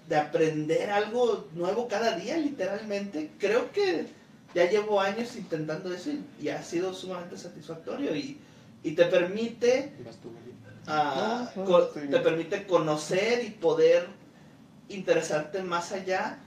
[0.07, 4.05] de aprender algo nuevo cada día, literalmente, creo que
[4.53, 8.37] ya llevo años intentando eso y, y ha sido sumamente satisfactorio y,
[8.83, 9.93] y te permite
[10.87, 14.07] ah, No, no, estoy te permite conocer y poder
[14.93, 16.39] interesarte más allá,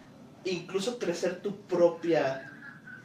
[0.44, 2.50] incluso crecer tu propia,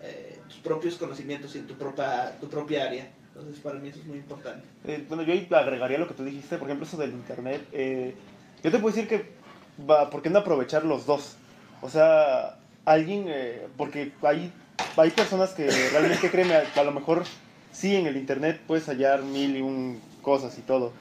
[0.02, 3.12] eh, tus propios conocimientos y tu propia, tu propia área.
[3.28, 4.66] Entonces para mí eso es muy importante.
[4.86, 7.66] Eh, bueno, yo agregaría lo que tú dijiste, por ejemplo, eso del internet.
[7.72, 8.16] eh,
[8.64, 9.32] yo te puedo decir que,
[9.90, 11.38] va, ¿por qué no aprovechar los dos?
[11.82, 14.52] O sea, alguien, eh, porque hay,
[14.98, 17.24] hay personas que realmente, créeme, a, a lo mejor
[17.72, 20.92] sí en el internet puedes hallar mil y un cosas y todo.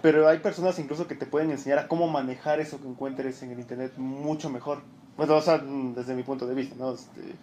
[0.00, 3.50] Pero hay personas incluso que te pueden enseñar a cómo manejar eso que encuentres en
[3.50, 4.84] el internet mucho mejor.
[5.16, 6.92] Bueno, o sea, mm, desde mi punto de vista, ¿no?
[6.94, 7.40] Este,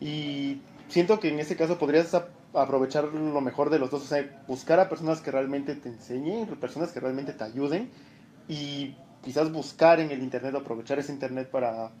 [0.00, 4.06] y siento que en este caso podrías ap- aprovechar lo mejor de los dos, o
[4.06, 7.90] sea, buscar a personas que realmente te enseñen, personas que realmente te ayuden
[8.48, 11.92] y quizás buscar en el internet, aprovechar ese internet para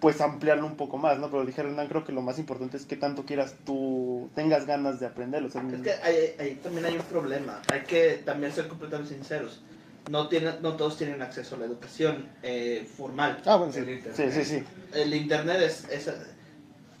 [0.00, 1.30] pues ampliarlo un poco más, ¿no?
[1.30, 5.00] Pero dije Hernán, creo que lo más importante es que tanto quieras tú, tengas ganas
[5.00, 5.48] de aprenderlo.
[5.48, 7.62] o sea, Es que ahí, ahí también hay un problema.
[7.72, 9.62] Hay que también ser completamente sinceros.
[10.10, 13.42] No, tienen, no todos tienen acceso a la educación eh, formal.
[13.46, 13.80] Ah, bueno, sí.
[13.80, 14.32] El Sí, internet.
[14.34, 14.64] sí, sí.
[14.92, 15.84] El internet es...
[15.88, 16.10] Es,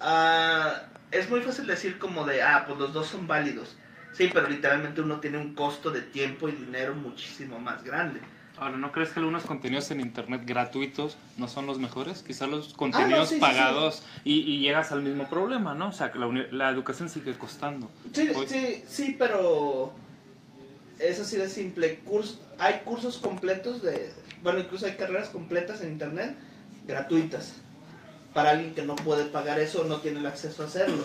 [0.00, 0.82] ah,
[1.12, 3.76] es muy fácil decir como de, ah, pues los dos son válidos.
[4.12, 8.20] Sí, pero literalmente uno tiene un costo de tiempo y dinero muchísimo más grande.
[8.58, 12.22] Ahora, ¿no crees que algunos contenidos en internet gratuitos no son los mejores?
[12.22, 15.88] Quizás los contenidos sí, sí, pagados Y, y llegas al mismo problema, ¿no?
[15.88, 17.90] O sea, que la, la educación sigue costando.
[18.14, 19.92] Sí, Hoy- sí, sí, pero
[20.98, 22.00] es así de simple.
[22.58, 24.10] Hay cursos completos de,
[24.42, 26.34] bueno, incluso hay carreras completas en internet
[26.86, 27.52] gratuitas
[28.32, 31.04] para alguien que no puede pagar eso o no tiene el acceso a hacerlo.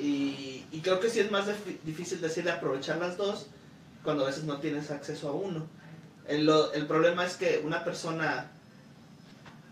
[0.00, 3.46] Y, y creo que sí es más dif- difícil decirle aprovechar las dos
[4.02, 5.66] cuando a veces no tienes acceso a uno.
[6.28, 8.50] El, lo- el problema es que una persona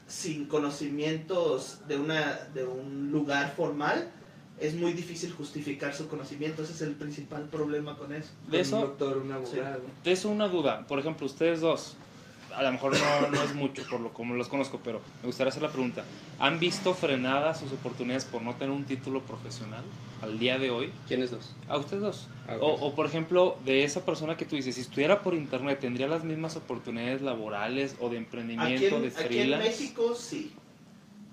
[0.09, 4.11] sin conocimientos de, una, de un lugar formal
[4.59, 6.62] es muy difícil justificar su conocimiento.
[6.62, 8.28] Ese es el principal problema con eso.
[8.51, 9.80] De eso, doctor, un abogado.
[10.05, 10.86] de eso una duda.
[10.86, 11.94] Por ejemplo, ustedes dos,
[12.55, 15.51] a lo mejor no, no es mucho por lo como los conozco, pero me gustaría
[15.51, 16.05] hacer la pregunta.
[16.38, 19.82] ¿Han visto frenadas sus oportunidades por no tener un título profesional
[20.22, 20.92] al día de hoy?
[21.09, 21.55] ¿Quiénes dos?
[21.68, 22.28] A ustedes dos.
[22.48, 22.57] Ah.
[22.61, 26.09] O, o, por ejemplo, de esa persona que tú dices, si estudiara por internet, ¿tendría
[26.09, 29.68] las mismas oportunidades laborales o de Aquí emprendimiento, en, de aquí en freelance?
[29.68, 30.53] México sí.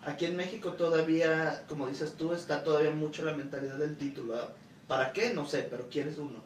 [0.06, 4.36] Aquí en México todavía, como dices tú, está todavía mucho la mentalidad del título.
[4.36, 4.54] ¿ah?
[4.88, 5.34] ¿Para qué?
[5.34, 6.46] No sé, pero quieres uno.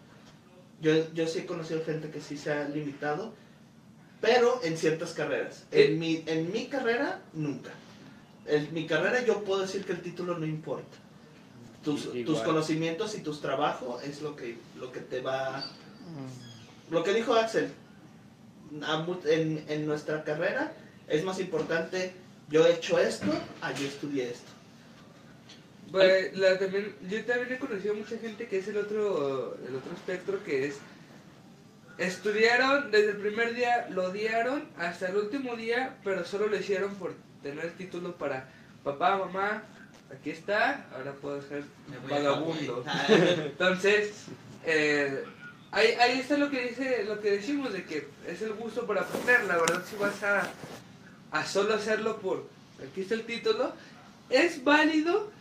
[0.81, 3.33] Yo, yo sí he conocido gente que sí se ha limitado,
[4.21, 5.65] pero en ciertas carreras.
[5.71, 7.71] En mi, en mi carrera, nunca.
[8.45, 10.97] En mi carrera yo puedo decir que el título no importa.
[11.83, 15.65] Tus, tus conocimientos y tus trabajos es lo que, lo que te va...
[16.91, 17.71] Lo que dijo Axel,
[18.83, 20.73] a en, en nuestra carrera
[21.07, 22.13] es más importante
[22.49, 24.51] yo he hecho esto a yo estudié esto.
[25.91, 29.93] Pues, la, también, yo también he conocido mucha gente que es el otro, el otro
[29.93, 30.75] espectro que es
[31.97, 36.95] estudiaron desde el primer día, lo odiaron hasta el último día, pero solo lo hicieron
[36.95, 37.13] por
[37.43, 38.49] tener el título para
[38.83, 39.63] papá, mamá,
[40.11, 41.63] aquí está, ahora puedo ser
[42.09, 42.83] vagabundo.
[43.09, 44.25] Entonces,
[44.65, 45.23] eh,
[45.71, 48.97] ahí, ahí está lo que dice, lo que decimos de que es el gusto por
[48.97, 49.43] aprender.
[49.45, 50.49] La verdad, si vas a,
[51.31, 52.47] a solo hacerlo por
[52.81, 53.73] aquí está el título,
[54.29, 55.31] es válido,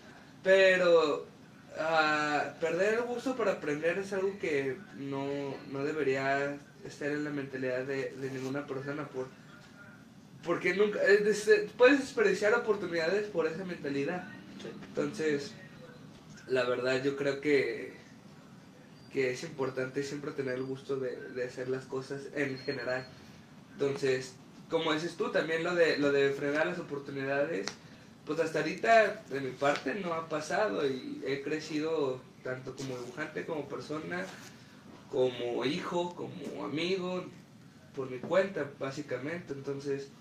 [0.43, 1.27] pero
[1.79, 5.27] ah, perder el gusto por aprender es algo que no,
[5.71, 9.27] no debería estar en la mentalidad de, de ninguna persona por
[10.45, 14.27] porque nunca des- puedes desperdiciar oportunidades por esa mentalidad.
[14.89, 15.53] Entonces,
[16.49, 17.93] la verdad yo creo que,
[19.13, 23.05] que es importante siempre tener el gusto de, de hacer las cosas en general.
[23.75, 24.33] Entonces,
[24.71, 27.67] como dices tú, también lo de, lo de frenar las oportunidades,
[28.31, 33.45] pues hasta ahorita de mi parte no ha pasado y he crecido tanto como dibujante,
[33.45, 34.25] como persona,
[35.11, 37.25] como hijo, como amigo,
[37.93, 39.53] por mi cuenta, básicamente.
[39.53, 40.13] Entonces,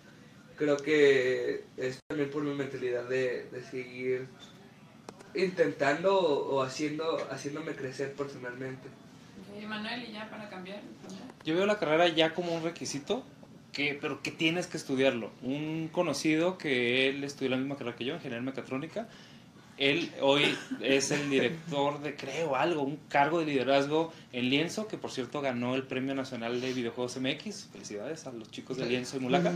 [0.57, 4.27] creo que es también por mi mentalidad de, de seguir
[5.35, 8.89] intentando o, haciendo, haciéndome crecer personalmente.
[9.67, 10.81] Manuel, y ya para cambiar.
[11.45, 13.23] Yo veo la carrera ya como un requisito,
[13.71, 15.31] que, pero que tienes que estudiarlo.
[15.41, 19.07] Un conocido que él estudió la misma carrera que yo, ingeniería mecatrónica,
[19.79, 20.43] él hoy
[20.81, 25.39] es el director de, creo, algo, un cargo de liderazgo en Lienzo, que por cierto
[25.39, 27.69] ganó el Premio Nacional de Videojuegos MX.
[27.71, 29.53] Felicidades a los chicos de Lienzo y Mulaca.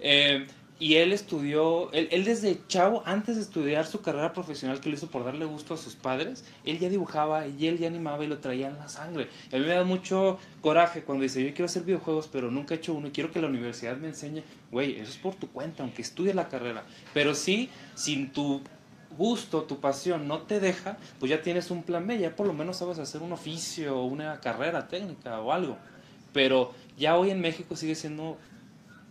[0.00, 0.46] Eh,
[0.82, 4.96] y él estudió, él, él desde chavo, antes de estudiar su carrera profesional que lo
[4.96, 8.26] hizo por darle gusto a sus padres, él ya dibujaba y él ya animaba y
[8.26, 9.28] lo traía en la sangre.
[9.52, 12.74] Y a mí me da mucho coraje cuando dice, yo quiero hacer videojuegos, pero nunca
[12.74, 14.42] he hecho uno y quiero que la universidad me enseñe.
[14.72, 16.82] Güey, eso es por tu cuenta, aunque estudie la carrera.
[17.14, 18.60] Pero sí, sin tu
[19.16, 22.54] gusto, tu pasión no te deja, pues ya tienes un plan B, ya por lo
[22.54, 25.78] menos sabes hacer un oficio, una carrera técnica o algo.
[26.32, 28.36] Pero ya hoy en México sigue siendo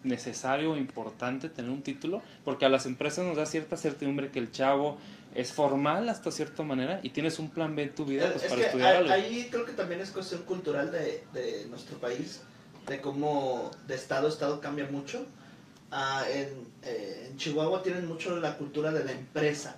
[0.04, 4.40] necesario o importante tener un título, porque a las empresas nos da cierta certidumbre que
[4.40, 4.98] el chavo
[5.36, 8.50] es formal hasta cierta manera y tienes un plan B en tu vida pues, es
[8.50, 9.12] para que estudiar algo.
[9.12, 12.42] ahí creo que también es cuestión cultural de, de nuestro país,
[12.88, 15.26] de cómo de estado a estado cambia mucho.
[15.92, 16.50] Ah, en,
[16.84, 19.76] eh, en Chihuahua tienen mucho la cultura de la empresa.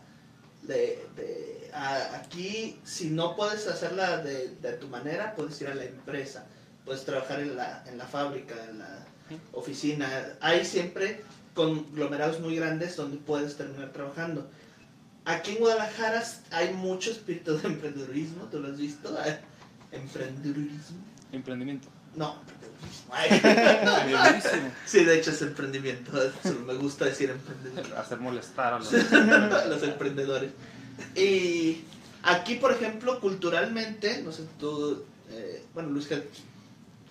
[0.62, 5.76] De, de- ah, aquí, si no puedes hacerla de, de tu manera, puedes ir a
[5.76, 6.46] la empresa.
[6.86, 9.06] Puedes trabajar en la, en la fábrica, en la
[9.52, 10.08] oficina.
[10.42, 11.22] Hay siempre
[11.54, 14.50] conglomerados muy grandes donde puedes terminar trabajando.
[15.26, 19.16] Aquí en Guadalajara hay mucho espíritu de emprendedurismo, ¿tú lo has visto?
[19.92, 20.98] Emprendedurismo.
[21.32, 21.88] Emprendimiento.
[22.16, 23.14] No, emprendedurismo.
[24.86, 26.12] Sí, de hecho es emprendimiento.
[26.44, 27.98] Solo me gusta decir emprendimiento.
[27.98, 28.92] Hacer molestar a los...
[29.70, 30.52] los emprendedores.
[31.16, 31.84] Y
[32.24, 36.28] aquí, por ejemplo, culturalmente, no sé, tú, eh, bueno, Luis, ¿qué-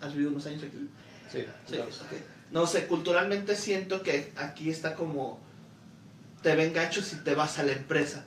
[0.01, 0.89] ¿has vivido unos años aquí?
[1.33, 1.76] Sí.
[2.51, 5.41] No sé, culturalmente siento que aquí está como,
[6.43, 8.26] te ven gacho si te vas a la empresa.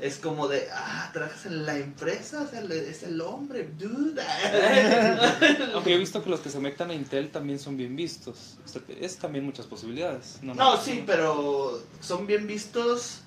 [0.00, 4.22] Es como de, ah, trabajas en la empresa, o sea, es el hombre, dude.
[5.74, 8.58] Aunque he visto que los que se metan a Intel también son bien vistos.
[8.64, 10.40] O sea, Es también muchas posibilidades.
[10.42, 13.20] No, No, sí, pero son bien vistos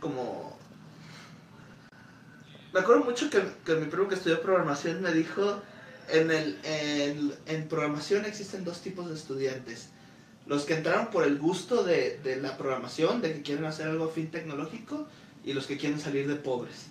[0.00, 0.56] como...
[2.72, 5.62] Me acuerdo mucho que, que mi primo que estudió programación me dijo,
[6.08, 9.88] en, el, en, en programación existen dos tipos de estudiantes.
[10.46, 14.08] Los que entraron por el gusto de, de la programación, de que quieren hacer algo
[14.10, 15.06] fin tecnológico,
[15.44, 16.86] y los que quieren salir de pobres.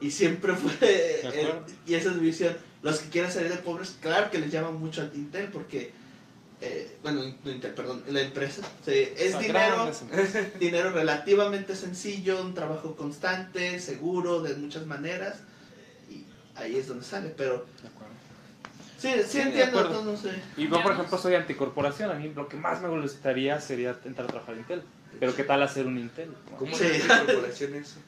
[0.00, 1.22] Y siempre fue...
[1.86, 2.56] y esa es mi visión.
[2.82, 5.92] Los que quieren salir de pobres, claro que les llama mucho al Intel, porque
[6.62, 8.62] eh, bueno, no Intel, perdón, la empresa.
[8.84, 9.90] Sí, es dinero,
[10.60, 15.38] dinero relativamente sencillo, un trabajo constante, seguro, de muchas maneras.
[16.10, 17.66] Y ahí es donde sale, pero
[19.00, 20.04] Sí, sí, de entiendo, acuerdo.
[20.04, 20.30] no, sé.
[20.56, 22.10] Y yo, por ejemplo, soy anticorporación.
[22.10, 24.82] A mí lo que más me gustaría sería entrar a trabajar en Intel.
[25.18, 26.32] Pero ¿qué tal hacer un Intel?
[26.58, 26.84] ¿Cómo Sí.
[26.84, 27.98] es la corporación eso?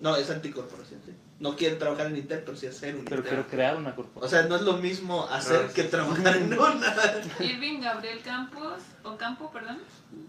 [0.00, 1.12] No, es anticorporación, sí.
[1.40, 3.30] No quieren trabajar en Intel, pero sí hacer un Pero Intel.
[3.34, 4.30] quiero crear una O corporación.
[4.42, 5.88] sea, no es lo mismo hacer que sí.
[5.88, 6.92] trabajar en una.
[7.40, 9.78] Irving Gabriel Campos, o Campo, perdón,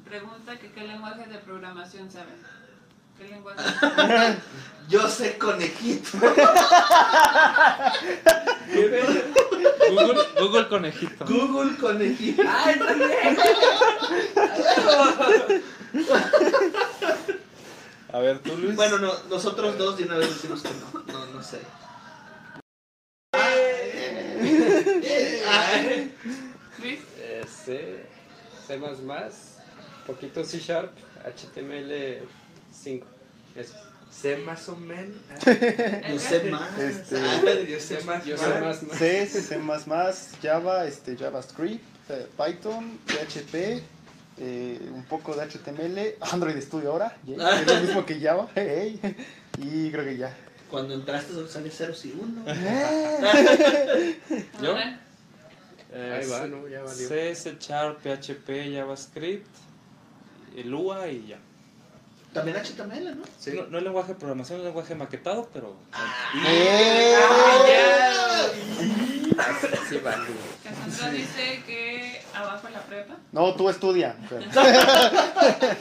[0.08, 2.36] pregunta que qué lenguaje de programación saben.
[3.18, 3.62] ¿Qué lenguaje?
[4.88, 6.18] Yo sé conejito.
[9.90, 11.26] Google, Google Conejito.
[11.26, 12.44] Google conejito.
[12.48, 13.38] ¡Ay, también!
[18.14, 18.76] A ver, tú, Luis.
[18.76, 21.04] Bueno, no, nosotros dos de una vez decimos que no.
[21.12, 21.60] No, no sé.
[26.80, 28.06] Luis, Eh, C,
[28.68, 28.80] C++,
[30.06, 30.92] poquito C Sharp,
[31.26, 32.22] HTML
[32.84, 33.06] 5.
[33.56, 33.74] Eso.
[34.12, 35.18] Sé más o menos.
[35.46, 36.80] Yo sé más.
[36.80, 38.26] Este- Ah, Yo sé más.
[38.26, 38.98] Yo sé más, más.
[38.98, 39.58] C, C++,
[40.42, 43.82] Java, este, JavaScript, eh, Python, PHP,
[44.38, 49.00] eh, un poco de HTML, Android Studio ahora, es lo mismo que Java, hey,
[49.58, 50.36] y creo que ya.
[50.70, 52.44] Cuando entraste solo salía ceros y uno.
[54.62, 54.74] ¿Yo?
[54.74, 55.00] Manuel,
[55.94, 56.68] Eh, Ahí va, C- ¿no?
[56.68, 57.08] Ya valió.
[57.08, 59.48] C, C PHP, JavaScript,
[60.58, 61.38] el Lua y ya.
[62.36, 63.24] También HTML, ¿no?
[63.40, 63.52] Sí.
[63.56, 65.76] No, no es lenguaje de programación, es lenguaje maquetado, pero.
[66.48, 67.16] ¡Eh!
[69.90, 70.26] Sí, vale.
[70.64, 73.16] Cassandra dice que abajo la prepa.
[73.32, 74.16] No, tú estudia.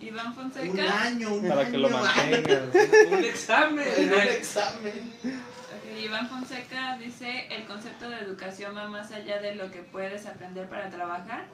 [0.00, 1.02] Iván Un Fonseca.
[1.02, 1.70] año, un Para año.
[1.70, 2.62] que lo mantengas.
[3.10, 3.88] Un examen.
[3.96, 5.12] En un examen.
[5.24, 10.26] Ok, Iván Fonseca dice, el concepto de educación va más allá de lo que puedes
[10.26, 11.46] aprender para trabajar,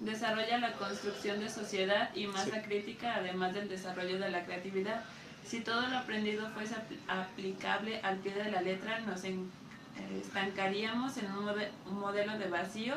[0.00, 5.04] desarrolla la construcción de sociedad y masa crítica, además del desarrollo de la creatividad.
[5.44, 9.50] Si todo lo aprendido fuese apl- aplicable al pie de la letra, nos en-
[9.98, 12.94] eh, estancaríamos en un, mode- un modelo de vacío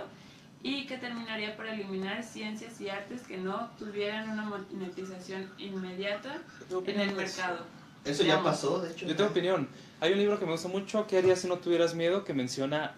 [0.61, 6.37] y que terminaría por eliminar ciencias y artes que no tuvieran una monetización inmediata
[6.85, 7.65] en el mercado.
[8.05, 9.05] Eso ya pasó, de hecho.
[9.07, 9.67] Yo tengo opinión.
[9.99, 12.23] Hay un libro que me gusta mucho, ¿Qué harías si no tuvieras miedo?
[12.25, 12.93] que menciona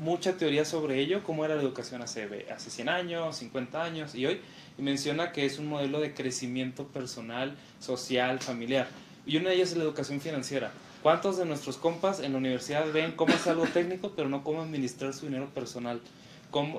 [0.00, 4.26] mucha teoría sobre ello, cómo era la educación hace, hace 100 años, 50 años y
[4.26, 4.40] hoy,
[4.78, 8.88] y menciona que es un modelo de crecimiento personal, social, familiar.
[9.26, 10.72] Y una de ellas es la educación financiera.
[11.02, 14.62] ¿Cuántos de nuestros compas en la universidad ven cómo es algo técnico, pero no cómo
[14.62, 16.00] administrar su dinero personal?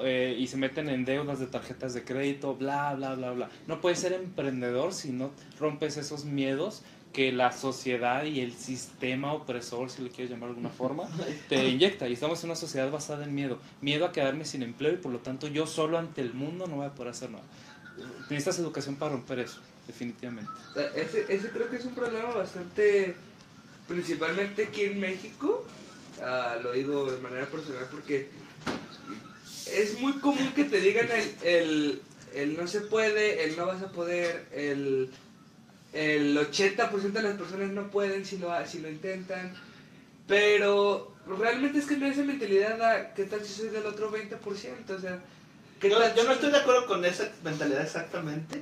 [0.03, 3.49] Eh, y se meten en deudas de tarjetas de crédito, bla, bla, bla, bla.
[3.67, 6.81] No puedes ser emprendedor si no rompes esos miedos
[7.13, 11.09] que la sociedad y el sistema opresor, si le quieres llamar de alguna forma,
[11.49, 12.07] te inyecta.
[12.07, 13.59] Y estamos en una sociedad basada en miedo.
[13.81, 16.77] Miedo a quedarme sin empleo y por lo tanto yo solo ante el mundo no
[16.77, 17.43] voy a poder hacer nada.
[18.29, 20.49] Necesitas educación para romper eso, definitivamente.
[20.95, 23.15] Ese, ese creo que es un problema bastante,
[23.87, 25.65] principalmente aquí en México,
[26.21, 28.29] ah, lo digo de manera personal porque
[29.67, 32.01] es muy común que te digan el, el,
[32.33, 35.11] el no se puede, el no vas a poder, el,
[35.93, 39.53] el 80% de las personas no pueden si lo, si lo intentan,
[40.27, 44.99] pero realmente es cambiar esa mentalidad a qué tal si soy del otro 20%, o
[44.99, 45.19] sea...
[45.79, 48.61] ¿qué Yo, tal yo no si- estoy de acuerdo con esa mentalidad exactamente.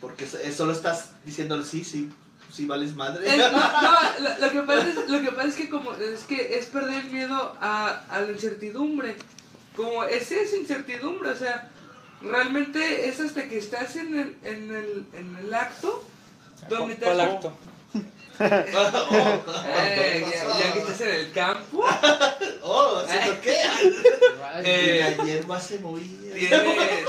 [0.00, 2.10] Porque eh, solo estás diciéndole sí, sí,
[2.52, 3.26] sí vales madre.
[3.28, 3.50] Es- no,
[3.82, 6.66] no, lo, lo que pasa es, lo que pasa es que como es que es
[6.66, 9.16] perder miedo a, a la incertidumbre.
[9.76, 11.70] Como es esa incertidumbre, o sea,
[12.20, 16.04] realmente es hasta que estás en el, en el, en el acto
[16.68, 17.52] ¿Cuál das- acto?
[17.52, 18.42] oh,
[19.84, 21.84] Eh, ya, ya que estás en el campo,
[22.62, 23.56] oh, ¿haciendo qué?
[24.64, 26.34] eh, La hierba se movía.
[26.34, 27.06] tienes,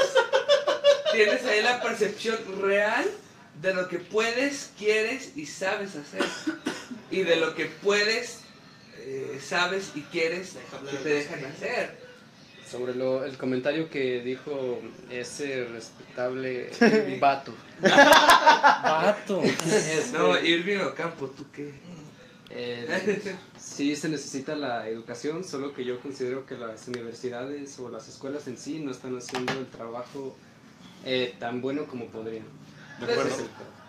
[1.11, 3.05] tienes ahí la percepción real
[3.61, 6.25] de lo que puedes, quieres y sabes hacer.
[7.09, 8.39] Y de lo que puedes,
[8.97, 10.53] eh, sabes y quieres
[10.91, 12.02] que te dejan hacer.
[12.73, 16.71] Sobre lo, el comentario que dijo ese respetable
[17.21, 17.53] vato.
[17.79, 19.43] Vato.
[20.11, 21.71] No, Irving Ocampo, ¿tú qué?
[22.49, 28.09] Eh, sí se necesita la educación, solo que yo considero que las universidades o las
[28.09, 30.35] escuelas en sí no están haciendo el trabajo
[31.05, 32.45] eh, tan bueno como podrían.
[32.99, 33.35] De acuerdo.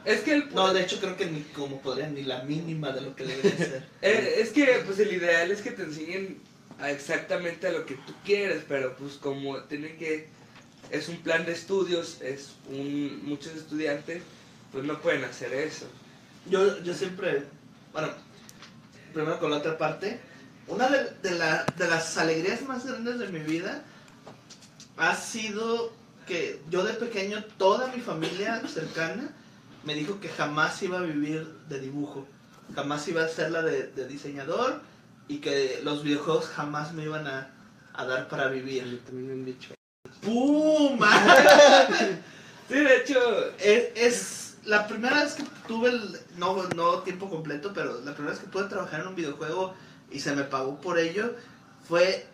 [0.04, 3.00] Es que el, No, de hecho creo que ni como podrían ni la mínima de
[3.00, 3.88] lo que debería ser.
[4.02, 6.38] eh, es que pues el ideal es que te enseñen
[6.82, 10.28] exactamente a lo que tú quieres, pero pues como tienen que
[10.90, 14.22] es un plan de estudios, es un muchos estudiantes
[14.72, 15.86] pues no pueden hacer eso.
[16.50, 17.44] Yo, yo siempre,
[17.92, 18.08] bueno,
[19.12, 20.20] primero con la otra parte,
[20.66, 23.84] una de, de la- de las alegrías más grandes de mi vida
[24.96, 25.92] ha sido
[26.26, 29.30] que yo de pequeño, toda mi familia cercana
[29.84, 32.26] me dijo que jamás iba a vivir de dibujo,
[32.74, 34.80] jamás iba a ser la de diseñador
[35.28, 37.50] y que los videojuegos jamás me iban a,
[37.92, 38.84] a dar para vivir.
[38.84, 39.74] Yo también me han dicho.
[40.22, 40.98] ¡Pum!
[42.66, 43.20] Sí, de hecho,
[43.58, 48.32] es, es la primera vez que tuve el, no, no tiempo completo, pero la primera
[48.32, 49.74] vez que pude trabajar en un videojuego
[50.10, 51.34] y se me pagó por ello,
[51.86, 52.26] fue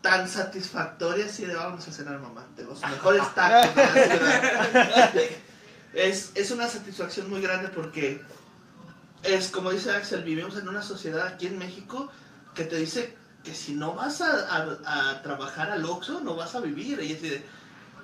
[0.00, 5.14] tan satisfactoria así de vamos a cenar mamá, de los mejores tacos de la ciudad".
[5.92, 8.20] Es, es una satisfacción muy grande porque
[9.22, 12.10] es como dice Axel, vivimos en una sociedad aquí en México
[12.54, 13.14] que te dice
[13.44, 17.00] que si no vas a, a- a trabajar al Oxxo, no vas a vivir.
[17.02, 17.42] Y es de,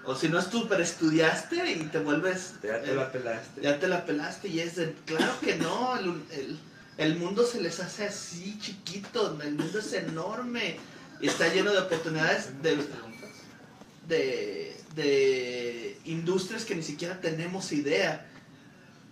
[0.04, 2.54] o si no super estudiaste y te vuelves...
[2.62, 3.60] ya te eh, la pelaste.
[3.62, 6.58] ya te la pelaste y es de, claro que no, el, el-
[6.98, 10.78] el mundo se les hace así chiquito, el mundo es enorme
[11.20, 12.78] y está lleno de oportunidades de,
[14.08, 18.26] de, de industrias que ni siquiera tenemos idea.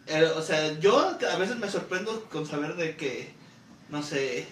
[0.06, 3.32] Eh, o sea, yo a veces me sorprendo con saber de que,
[3.88, 4.46] no sé,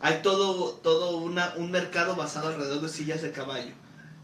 [0.00, 3.72] hay todo, todo una, un mercado basado alrededor de sillas de caballo.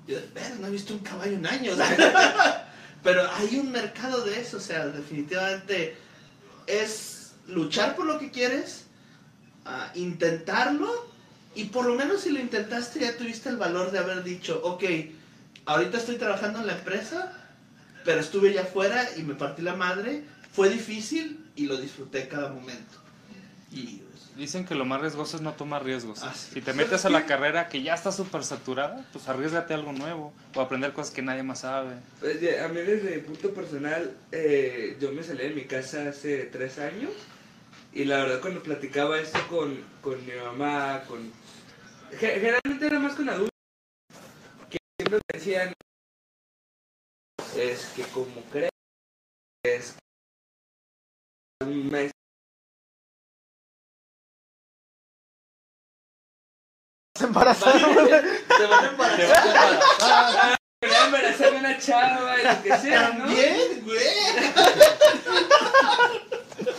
[0.07, 1.79] Yo, "Ver, no he visto un caballo en años.
[3.03, 5.97] Pero hay un mercado de eso, o sea, definitivamente
[6.67, 8.85] es luchar por lo que quieres,
[9.65, 11.11] ah, intentarlo,
[11.55, 14.85] y por lo menos si lo intentaste ya tuviste el valor de haber dicho, ok,
[15.67, 17.33] ahorita estoy trabajando en la empresa,
[18.05, 22.49] pero estuve allá afuera y me partí la madre, fue difícil y lo disfruté cada
[22.51, 22.99] momento.
[23.71, 26.23] Y pues, Dicen que lo más riesgoso es no tomar riesgos.
[26.23, 26.51] Ah, sí.
[26.55, 29.93] Si te metes a la carrera que ya está súper saturada, pues arriesgate a algo
[29.93, 31.97] nuevo o aprender cosas que nadie más sabe.
[32.21, 36.45] Pues, a mí desde el punto personal, eh, yo me salí de mi casa hace
[36.45, 37.13] tres años
[37.93, 41.31] y la verdad cuando platicaba esto con, con mi mamá, con...
[42.19, 43.51] ge- Generalmente era más con adultos
[44.71, 45.73] que siempre me decían,
[47.57, 48.71] es que como crees,
[49.65, 49.95] es
[51.67, 52.11] mes
[57.17, 57.95] Se embarazaron.
[58.07, 60.59] te van a embarazar.
[60.81, 63.25] quería embarazarme una chava y lo que sea, ¿no?
[63.27, 63.99] También, güey.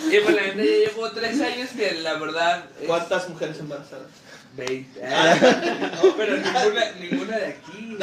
[0.10, 2.66] Y pues la neta ya llevo tres años que la verdad...
[2.80, 4.08] es- ¿Cuántas mujeres embarazadas?
[4.56, 5.02] 20.
[5.02, 7.98] No, pero ninguna, ninguna de aquí.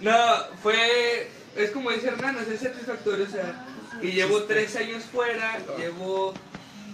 [0.00, 0.16] No,
[0.62, 1.30] fue.
[1.56, 3.24] Es como dice Hernán, es satisfactorio.
[3.26, 3.64] O sea,
[4.00, 6.34] y llevo tres años fuera, llevo.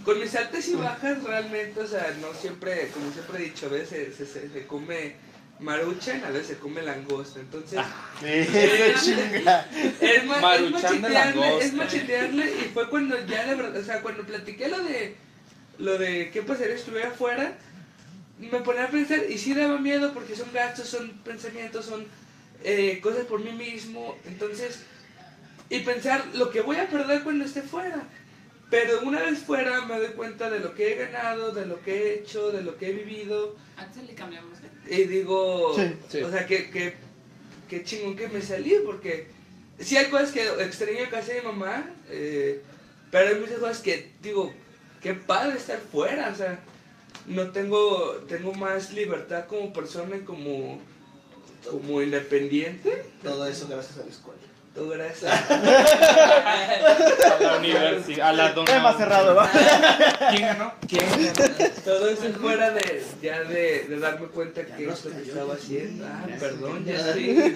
[0.05, 3.69] Con mis altas y bajas realmente, o sea, no siempre, como siempre he dicho, a
[3.71, 5.17] veces se, se- se come
[5.61, 7.41] maruchan, a veces se come langosta.
[7.41, 7.79] Entonces,
[9.05, 9.67] chinga.
[10.01, 14.23] es, ma- es machetearle, es machetearle y fue cuando ya de verdad, o sea, cuando
[14.25, 15.17] platiqué lo de
[15.79, 17.59] lo de qué pasaría si estuviera afuera,
[18.39, 22.07] me ponía a pensar y sí daba miedo porque son gastos, son pensamientos, son
[22.65, 24.81] eh, cosas por mí mismo, entonces
[25.71, 28.03] y pensar lo que voy a perder cuando esté fuera.
[28.71, 31.95] Pero una vez fuera me doy cuenta de lo que he ganado, de lo que
[31.95, 33.57] he hecho, de lo que he vivido.
[33.77, 34.59] Axel le cambiamos.
[34.89, 36.23] Y digo, Sí, sí.
[36.23, 36.95] o sea, que, que,
[37.69, 39.27] que chingón que me salí, porque
[39.79, 42.63] sí hay cosas que extraño a casa de mi mamá, eh,
[43.11, 44.53] pero hay muchas cosas que digo,
[45.03, 46.59] qué padre estar fuera, o sea,
[47.27, 50.81] no tengo, tengo más libertad como persona y como,
[51.71, 53.05] como independiente.
[53.23, 54.39] Todo eso gracias a la escuela.
[54.75, 55.33] Todo gracias.
[55.51, 58.55] A la universidad, a la.
[58.65, 59.51] Tema cerrado, ¿va?
[60.31, 60.73] ¿Quién ganó?
[60.87, 61.73] ¿Quién ganó?
[61.85, 65.55] Todo eso es fuera de, ya de, de darme cuenta que no esto que estaba
[65.55, 66.07] haciendo.
[66.07, 67.53] Ah, Ya perdón, ya sí.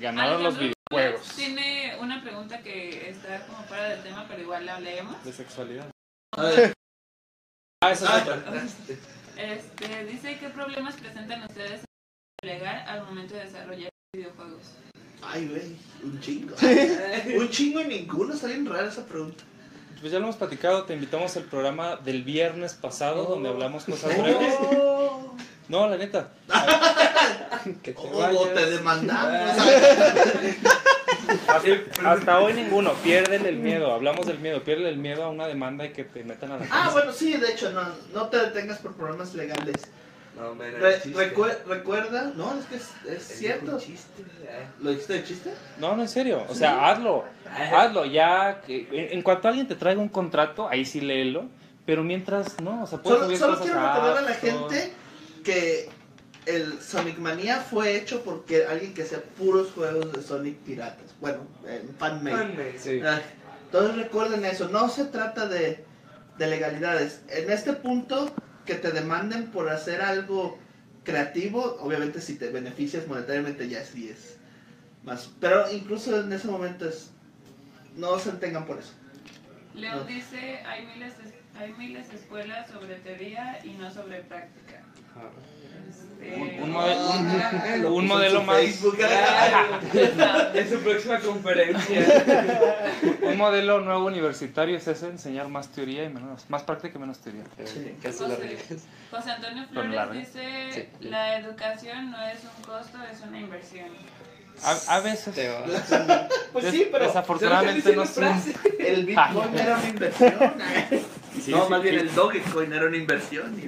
[0.00, 1.26] Ganaron los videojuegos.
[1.36, 5.22] Tiene una pregunta que está como fuera del tema, pero igual la leemos.
[5.24, 5.86] De sexualidad.
[6.36, 6.72] A ver,
[7.82, 8.40] Ah, Ah, es otra.
[9.36, 11.80] Este, dice qué problemas presentan ustedes
[12.42, 14.62] legal al momento de desarrollar videojuegos.
[15.22, 16.56] ay, güey, un chingo.
[17.38, 19.44] Un chingo y ninguno, está bien rara esa pregunta.
[20.00, 24.18] Pues ya lo hemos platicado, te invitamos al programa del viernes pasado donde hablamos cosas
[24.20, 24.54] breves.
[24.60, 25.36] Oh,
[25.68, 26.32] No, la neta.
[27.84, 28.54] Que te oh, vayas.
[28.54, 29.56] te demandamos.
[31.46, 32.92] Hasta, hasta hoy ninguno.
[32.94, 33.92] Piérdele el miedo.
[33.94, 34.64] Hablamos del miedo.
[34.64, 37.34] Piérdele el miedo a una demanda y que te metan a la Ah, bueno, sí,
[37.36, 37.82] de hecho, no,
[38.12, 39.76] no te detengas por problemas legales.
[40.36, 43.78] No, me Re- recue- recuerda, no, es que es, es cierto.
[43.78, 44.24] chiste.
[44.80, 45.52] ¿Lo dijiste de chiste?
[45.78, 46.44] No, no, en serio.
[46.48, 47.24] O sea, hazlo.
[47.74, 48.04] Hazlo.
[48.06, 48.62] Ya.
[48.66, 51.44] que- En, en cuanto alguien te traiga un contrato, ahí sí léelo.
[51.84, 52.82] Pero mientras, no.
[52.82, 54.92] O sea, puedes Solo, solo quiero recordar a la gente
[55.44, 55.90] que
[56.46, 61.06] el Sonic Mania fue hecho porque alguien que hacía puros juegos de Sonic piratas.
[61.20, 62.36] Bueno, en fanmade.
[62.36, 62.78] Fanmade.
[62.78, 63.00] Sí.
[63.04, 63.20] Ah,
[63.66, 65.84] Entonces recuerden eso, no se trata de,
[66.38, 67.20] de legalidades.
[67.28, 68.30] En este punto,
[68.66, 70.58] que te demanden por hacer algo
[71.04, 74.38] creativo, obviamente si te beneficias monetariamente ya es 10
[75.04, 75.30] más.
[75.40, 77.10] Pero incluso en ese momento es,
[77.96, 78.92] no se tengan por eso.
[79.74, 80.04] Leo No.
[80.04, 84.82] dice, hay miles, de, hay miles de escuelas sobre teoría y no sobre práctica.
[85.88, 88.98] Este, Un, un modelo, un- un modelo más, Facebook.
[90.54, 92.06] En su próxima conferencia.
[93.22, 97.18] un modelo nuevo universitario es ese, enseñar más teoría y menos, más práctica y menos
[97.18, 97.44] teoría.
[97.64, 97.94] Sí.
[98.00, 98.78] ¿Qué haces la José?
[99.10, 101.08] José Antonio Flores dice, Sí.
[101.08, 103.88] la educación no es un costo, es una inversión.
[104.64, 105.64] A, a veces, Te va.
[106.52, 108.24] Pues sí, pero desafortunadamente no son...
[108.78, 110.34] el Bitcoin era una inversión.
[111.40, 112.00] Sí, no, sí, más bien sí.
[112.02, 113.58] el Dogecoin era una inversión.
[113.58, 113.64] Y...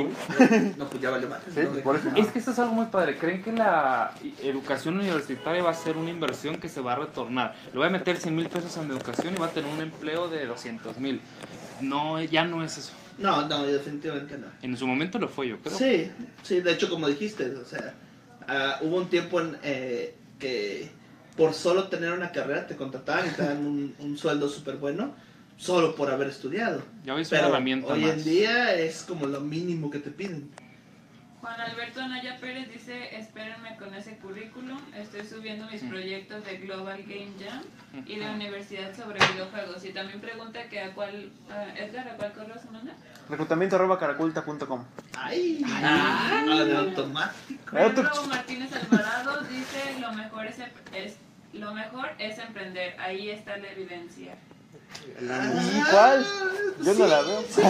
[0.00, 1.40] Y- No, pues ya vale más.
[1.54, 2.08] Sí, por eso.
[2.16, 3.18] Es que esto es algo muy padre.
[3.18, 7.54] ¿Creen que la educación universitaria va a ser una inversión que se va a retornar?
[7.72, 10.28] Le voy a meter 100 mil pesos en educación y va a tener un empleo
[10.28, 11.20] de 200 mil.
[11.82, 12.92] No, ya no es eso.
[13.18, 14.46] No, no, definitivamente no.
[14.62, 15.76] En su momento lo fue yo, creo.
[15.76, 16.10] Sí,
[16.42, 17.92] sí, de hecho, como dijiste, o sea,
[18.48, 20.88] ah, hubo un tiempo en eh, que
[21.36, 25.14] por solo tener una carrera te contrataban y te dan un, un sueldo súper bueno,
[25.56, 26.82] solo por haber estudiado.
[27.04, 28.10] Ya ves una Pero herramienta hoy más.
[28.12, 30.50] en día es como lo mínimo que te piden.
[31.46, 37.00] Juan Alberto Anaya Pérez dice, espérenme con ese currículum, estoy subiendo mis proyectos de Global
[37.04, 37.62] Game Jam
[38.04, 39.84] y de universidad sobre videojuegos.
[39.84, 42.94] Y también pregunta que a cuál, ah, Edgar, ¿a cuál correo se manda?
[43.28, 44.84] Reclutamiento arroba caraculta.com.
[45.16, 45.62] ¡Ay!
[45.66, 47.70] Ah, de automático.
[47.70, 50.58] Pedro Martínez Alvarado dice, lo mejor es,
[50.94, 51.18] es-
[51.52, 54.34] lo mejor es emprender, ahí está la evidencia.
[55.20, 56.26] ¿Y cuál?
[56.82, 57.42] Yo no la veo.
[57.48, 57.62] Sí.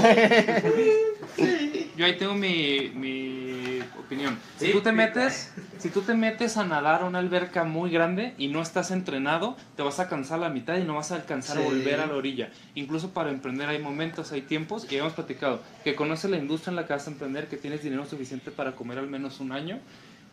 [1.96, 4.38] Yo ahí tengo mi, mi opinión.
[4.58, 8.34] Si tú te metes, si tú te metes a nadar a una alberca muy grande
[8.38, 11.16] y no estás entrenado, te vas a cansar a la mitad y no vas a
[11.16, 12.50] alcanzar a volver a la orilla.
[12.74, 16.76] Incluso para emprender hay momentos, hay tiempos, y hemos platicado que conoces la industria en
[16.76, 19.78] la que vas a emprender, que tienes dinero suficiente para comer al menos un año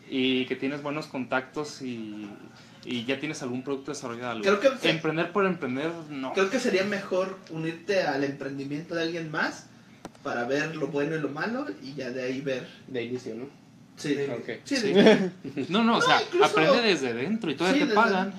[0.08, 2.28] y que tienes buenos contactos y,
[2.84, 4.32] y ya tienes algún producto desarrollado.
[4.32, 4.44] algo.
[4.44, 6.32] Creo que- Emprender por emprender, no.
[6.32, 9.66] Creo que sería mejor unirte al emprendimiento de alguien más
[10.22, 12.66] para ver lo bueno y lo malo y ya de ahí ver.
[12.86, 13.46] De inicio, ¿no?
[13.96, 14.48] Sí, Ok.
[14.64, 15.30] sí, de-
[15.68, 18.32] No, no, o sea, incluso- aprende desde dentro y todavía Sí, te desde- pagan.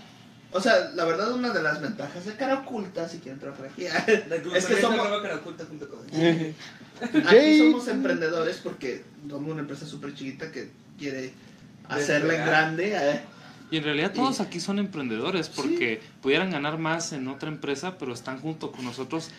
[0.52, 3.86] O sea, la verdad, una de las ventajas de cara oculta, si quieren trabajar aquí,
[4.56, 5.00] es que somos,
[7.28, 11.34] aquí somos emprendedores porque somos una empresa súper chiquita que quiere
[11.90, 12.94] hacerla en grande.
[12.96, 13.22] eh.
[13.72, 17.98] Y en realidad Y- todos aquí son emprendedores porque pudieran ganar más en otra empresa,
[17.98, 19.30] pero están junto con nosotros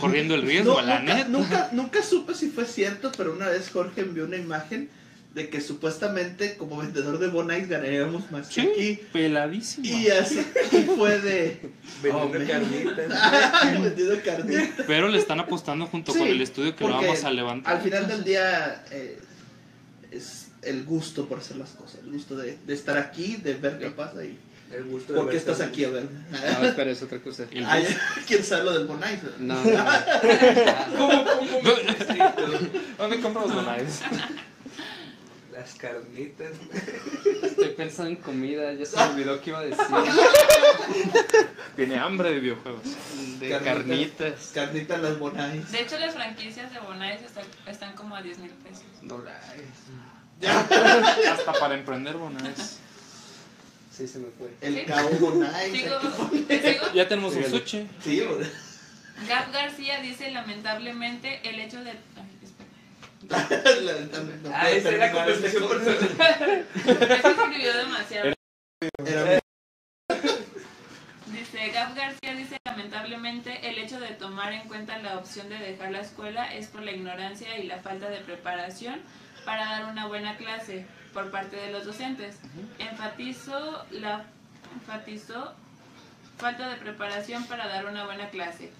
[0.00, 1.28] corriendo el riesgo, No, la nunca, neta.
[1.28, 4.88] nunca, nunca supe si fue cierto, pero una vez Jorge envió una imagen
[5.34, 9.00] de que supuestamente como vendedor de Bonais ganaríamos más que Sí, aquí.
[9.12, 9.86] peladísimo.
[9.86, 10.40] Y así
[10.72, 11.60] y fue de...
[12.02, 13.82] Vendiendo Oh, carnitas.
[13.82, 14.84] vendido carnita.
[14.86, 17.74] Pero le están apostando junto Sí, con el estudio que lo vamos a levantar.
[17.76, 19.18] Al final del día eh,
[20.10, 23.78] es el gusto por hacer las cosas, el gusto de, de estar aquí, de ver
[23.78, 24.38] qué pasa y
[24.72, 26.08] El gusto de por qué estás aquí a ver.
[26.30, 27.44] No, espera, es otra cosa.
[27.66, 27.86] Ay,
[28.26, 29.20] ¿Quién sabe lo del Bonais?
[29.38, 30.96] No, no, no.
[30.98, 32.34] ¿Cómo, cómo necesito?
[32.98, 34.00] ¿Dónde compro los bonais?
[35.52, 36.50] Las carnitas.
[37.42, 39.84] Estoy pensando en comida, ya se me olvidó qué iba a decir.
[41.76, 42.82] Tiene hambre de videojuegos.
[43.40, 43.64] De Carnitas.
[43.64, 44.50] carnitas.
[44.54, 45.72] Carnitas las Bonais.
[45.72, 48.84] De hecho, las franquicias de Bonais están, están como a 10 mil pesos.
[49.02, 49.62] Dólares.
[51.32, 52.78] Hasta para emprender bonais.
[53.90, 54.50] Sí, se me fue.
[54.60, 54.84] El Sí.
[54.84, 55.72] cabo Bonais.
[56.94, 57.88] Ya tenemos un sushi.
[58.02, 58.22] Sí.
[59.26, 61.92] Gab García dice, lamentablemente, el hecho de...
[61.92, 64.28] Ay, espera.
[64.42, 65.84] No Ah, esa era este conversación corto.
[65.84, 66.66] personal.
[66.86, 68.32] Es que escribió demasiado.
[69.06, 69.40] Era-
[71.26, 75.90] Dice, Gab García dice, lamentablemente, el hecho de tomar en cuenta la opción de dejar
[75.90, 79.00] la escuela es por la ignorancia y la falta de preparación
[79.46, 80.84] para dar una buena clase
[81.14, 82.38] por parte de los docentes.
[82.78, 84.26] Enfatizo la
[84.74, 85.54] enfatizó
[86.36, 88.70] falta de preparación para dar una buena clase,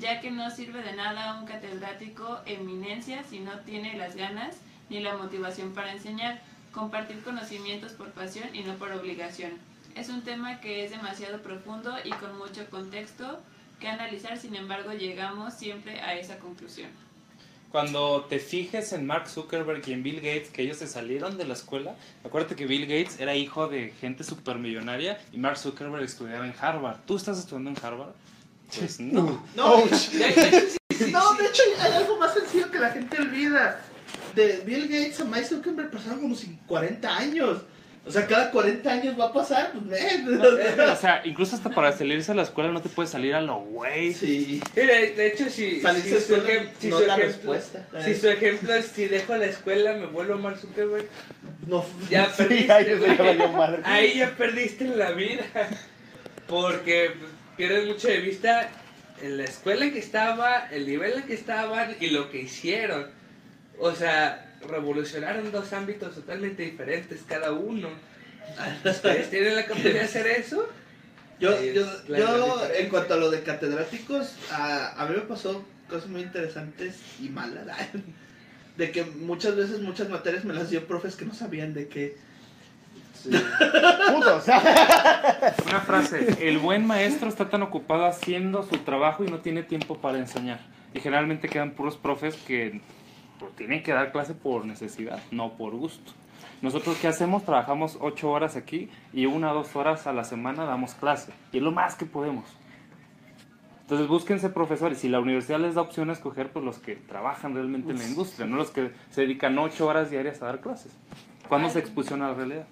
[0.00, 4.56] ya que no sirve de nada un catedrático eminencia si no tiene las ganas
[4.88, 6.40] ni la motivación para enseñar,
[6.72, 9.52] compartir conocimientos por pasión y no por obligación.
[9.94, 13.40] Es un tema que es demasiado profundo y con mucho contexto
[13.80, 16.90] que analizar, sin embargo llegamos siempre a esa conclusión.
[17.72, 21.46] Cuando te fijes en Mark Zuckerberg y en Bill Gates, que ellos se salieron de
[21.46, 26.46] la escuela, acuérdate que Bill Gates era hijo de gente supermillonaria y Mark Zuckerberg estudiaba
[26.46, 26.98] en Harvard.
[27.06, 28.12] ¿Tú estás estudiando en Harvard?
[28.78, 29.42] Pues no.
[29.56, 29.98] No, De hecho,
[30.90, 31.42] sí, sí, no, sí.
[31.42, 33.80] de hecho hay algo más sencillo que la gente olvida.
[34.34, 37.62] De Bill Gates a Mike Zuckerberg pasaron como si 40 años.
[38.04, 40.40] O sea, cada 40 años va a pasar, pues, men.
[40.90, 43.60] O sea, incluso hasta para salirse a la escuela no te puedes salir a lo
[43.60, 44.12] güey.
[44.12, 44.60] Sí.
[44.74, 47.86] Mira, de hecho, si, si, su, ejem- si no su la ejemplo, respuesta.
[48.04, 51.06] si su ejemplo es si dejo la escuela me vuelvo Mark Zuckerberg,
[51.68, 52.72] No, ya Sí, perdiste.
[52.72, 52.86] ahí
[53.38, 53.80] ya.
[53.84, 55.44] Ahí ya perdiste en la vida.
[56.48, 57.12] Porque
[57.56, 58.68] pierdes mucho de vista
[59.22, 63.06] en la escuela en que estaba, el nivel en que estaban y lo que hicieron.
[63.78, 67.88] O sea, revolucionaron dos ámbitos totalmente diferentes cada uno.
[68.84, 70.68] ¿Ustedes tienen la capacidad de hacer eso?
[71.40, 76.08] Yo, yo, yo, en cuanto a lo de catedráticos, a, a mí me pasó cosas
[76.08, 77.66] muy interesantes y malas.
[78.76, 82.16] De que muchas veces, muchas materias me las dio profes que no sabían de qué.
[83.22, 84.46] Putos.
[85.66, 89.98] Una frase, el buen maestro está tan ocupado haciendo su trabajo y no tiene tiempo
[89.98, 90.60] para enseñar.
[90.94, 92.80] Y generalmente quedan puros profes que
[93.42, 96.12] pues, tienen que dar clase por necesidad, no por gusto.
[96.60, 97.44] Nosotros, ¿qué hacemos?
[97.44, 101.32] Trabajamos ocho horas aquí y una o dos horas a la semana damos clase.
[101.52, 102.44] Y es lo más que podemos.
[103.82, 104.98] Entonces búsquense profesores.
[104.98, 108.04] Si la universidad les da opción a escoger, pues los que trabajan realmente en la
[108.04, 110.96] industria, no los que se dedican ocho horas diarias a dar clases.
[111.48, 112.66] ¿Cuándo se expulsiona la realidad?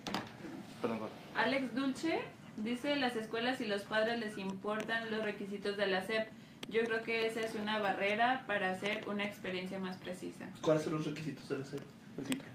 [0.81, 1.11] Perdón, Gaby.
[1.37, 2.21] Alex Dulce
[2.59, 6.29] dice, las escuelas y los padres les importan los requisitos de la SEP.
[6.71, 10.49] Yo creo que esa es una barrera para hacer una experiencia más precisa.
[10.61, 11.87] ¿Cuáles son los requisitos de la serie?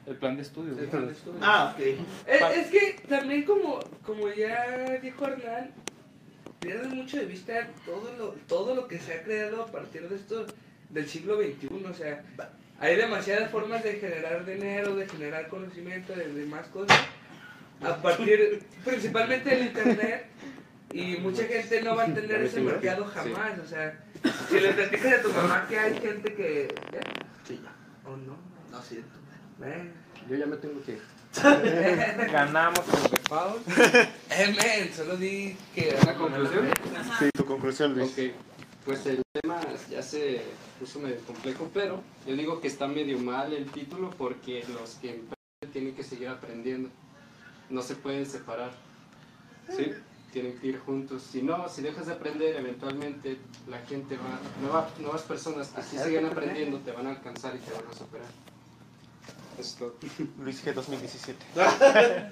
[0.06, 0.78] El plan de estudios.
[0.78, 1.40] El plan de estudio.
[1.42, 1.86] Ah, ok.
[2.28, 5.72] Es, es que también como, como ya dijo Hernán,
[6.60, 10.16] pierdes mucho de vista todo lo, todo lo que se ha creado a partir de
[10.16, 10.46] esto
[10.90, 11.86] del siglo XXI.
[11.86, 12.24] O sea,
[12.80, 16.98] hay demasiadas formas de generar dinero, de generar conocimiento, de demás cosas.
[17.82, 20.28] A partir principalmente del internet.
[20.92, 23.60] Y mucha gente no va a entender ese mercado jamás.
[23.60, 24.00] O sea,
[24.50, 26.74] si le platicas a tu mamá que hay gente que...
[26.92, 27.02] ¿ya?
[27.46, 28.10] Sí, ya.
[28.10, 28.38] ¿O no?
[28.72, 29.10] No siento.
[29.64, 29.92] Eh.
[30.30, 31.02] Yo ya me tengo que ir.
[32.32, 33.60] Ganamos el refado.
[34.38, 35.96] Eh, men, solo di que...
[36.02, 36.70] ¿Una conclusión?
[37.20, 38.12] Sí, tu conclusión, Luis.
[38.12, 38.34] Ok,
[38.84, 40.42] pues el tema ya se
[40.78, 45.12] puso medio complejo, pero yo digo que está medio mal el título porque los que
[45.12, 46.90] emprenden tienen que seguir aprendiendo.
[47.70, 48.72] No se pueden separar.
[49.70, 49.94] ¿Sí?
[50.36, 51.24] Tienen que ir juntos.
[51.32, 53.38] Si no, si dejas de aprender, eventualmente
[53.70, 57.60] la gente va, nueva- nuevas personas que sí siguen aprendiendo te van a alcanzar y
[57.60, 58.28] te van a superar.
[59.58, 59.96] Eso es todo.
[60.44, 61.40] Luis G 2017.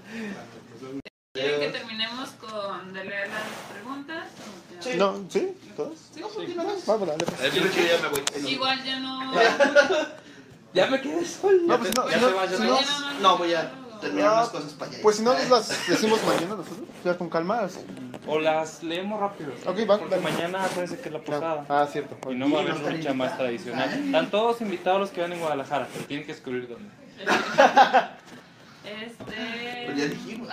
[1.33, 4.27] ¿Quieren que terminemos con de leer las preguntas?
[4.81, 4.89] Sí.
[4.97, 5.53] No, ¿sí?
[5.77, 5.93] ¿Todas?
[6.13, 6.19] Sí.
[6.19, 6.85] No, dime más.
[6.85, 7.25] Vamos, dale.
[7.55, 8.51] Yo ya me voy.
[8.51, 9.31] Igual ya no...
[10.73, 11.57] Ya me quedé solo.
[11.67, 13.71] No, pues no, Ya si se no, no, No, voy a
[14.03, 14.99] terminar unas cosas para allá.
[15.01, 17.59] pues si no nos las decimos mañana nosotros, ya con calma.
[17.61, 17.79] así.
[18.27, 19.51] O las leemos rápido.
[19.65, 21.65] Ok, va, Porque mañana acuérdense que es la posada.
[21.67, 22.17] Ah, cierto.
[22.31, 23.89] Y no va a haber lucha más tradicional.
[23.91, 24.05] Ay.
[24.05, 26.89] Están todos invitados los que van en Guadalajara, pero tienen que descubrir dónde.
[28.83, 30.07] Pues ya Este...
[30.09, 30.49] dijimos.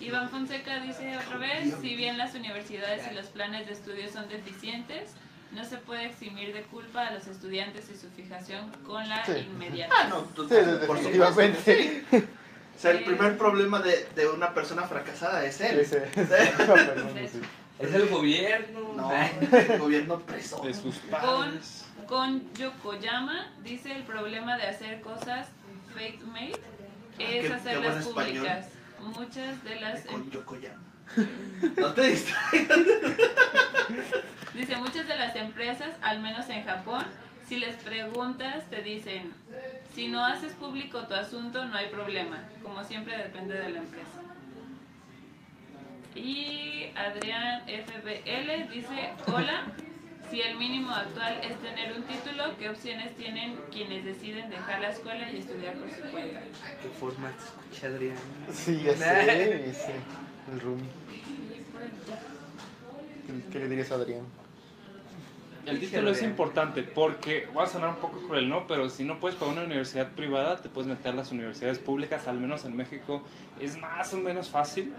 [0.00, 4.28] Iván Fonseca dice otra vez, si bien las universidades y los planes de estudio son
[4.28, 5.12] deficientes,
[5.52, 9.32] no se puede eximir de culpa a los estudiantes y su fijación con la Sí.
[9.50, 9.94] inmediata.
[9.98, 10.54] Ah, no, tú- Sí,
[10.86, 12.02] por definitivamente.
[12.04, 12.28] supuesto.
[12.76, 15.86] O sea, el primer problema de, de una persona fracasada es él.
[15.86, 15.96] Sí.
[17.76, 18.92] Es el gobierno.
[18.94, 19.10] No,
[19.52, 20.62] el gobierno preso.
[20.62, 21.84] De sus Con, padres.
[22.06, 25.48] con Yokoyama dice el problema de hacer cosas
[25.92, 28.66] fake made es Qué- qué hacerlas públicas.
[29.00, 30.80] Muchas de las Con Yokoyama.
[31.76, 32.78] No te distraigas.
[34.54, 37.04] dice muchas de las empresas, al menos en Japón,
[37.48, 39.32] si les preguntas te dicen
[39.94, 42.42] si no haces público tu asunto no hay problema.
[42.62, 44.20] Como siempre depende de la empresa.
[46.14, 49.62] Y Adrián FBL dice, hola,
[50.30, 54.90] si el mínimo actual es tener un título, ¿qué opciones tienen quienes deciden dejar la
[54.90, 56.40] escuela y estudiar por su cuenta?
[56.82, 58.16] ¿Qué forma te escucha, Adrián?
[58.52, 59.72] Sí, ya sé, el.
[63.26, 64.22] ¿Qué- ¿Qué le dirías a Adrián?
[65.66, 68.66] El título es importante porque va a sonar un poco cruel, ¿no?
[68.66, 72.26] Pero si no puedes pagar una universidad privada, te puedes meter a las universidades públicas,
[72.28, 73.22] al menos en México
[73.60, 74.92] es más o menos fácil.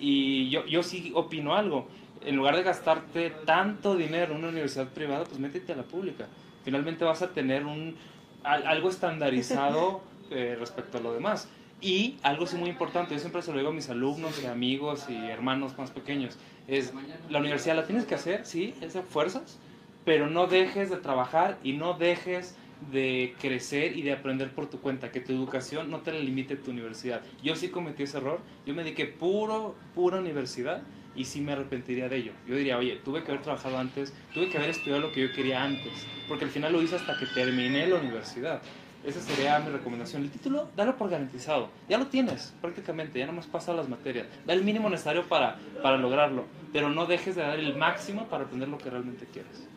[0.00, 1.88] Y yo, yo sí opino algo.
[2.24, 6.26] En lugar de gastarte tanto dinero en una universidad privada, pues métete a la pública.
[6.64, 7.96] Finalmente vas a tener un,
[8.42, 11.48] al- algo estandarizado eh, respecto a lo demás.
[11.80, 15.06] Y algo sí muy importante, yo siempre se lo digo a mis alumnos y amigos
[15.08, 16.92] y hermanos más pequeños, es
[17.30, 19.60] la universidad la tienes que hacer, sí, es fuerzas,
[20.08, 22.56] pero no dejes de trabajar y no dejes
[22.90, 26.56] de crecer y de aprender por tu cuenta, que tu educación no te la limite
[26.56, 27.20] tu universidad.
[27.42, 30.80] Yo sí cometí ese error, yo me dediqué puro, pura universidad
[31.14, 32.32] y sí me arrepentiría de ello.
[32.46, 35.32] Yo diría, oye, tuve que haber trabajado antes, tuve que haber estudiado lo que yo
[35.34, 35.92] quería antes,
[36.26, 38.62] porque al final lo hice hasta que terminé la universidad.
[39.04, 40.22] Esa sería mi recomendación.
[40.22, 41.68] El título, dalo por garantizado.
[41.86, 43.18] Ya lo tienes, prácticamente.
[43.18, 44.26] Ya nomás pasa las materias.
[44.46, 46.46] Da el mínimo necesario para, para lograrlo.
[46.72, 49.68] Pero no dejes de dar el máximo para aprender lo que realmente quieres.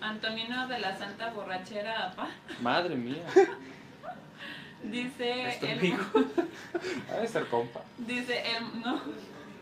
[0.00, 2.28] Antonino de la Santa Borrachera, apa.
[2.60, 3.22] Madre mía.
[4.82, 6.04] Dice ¿Es tu el, amigo?
[7.10, 7.80] Ha de ser compa.
[7.98, 9.00] dice el no.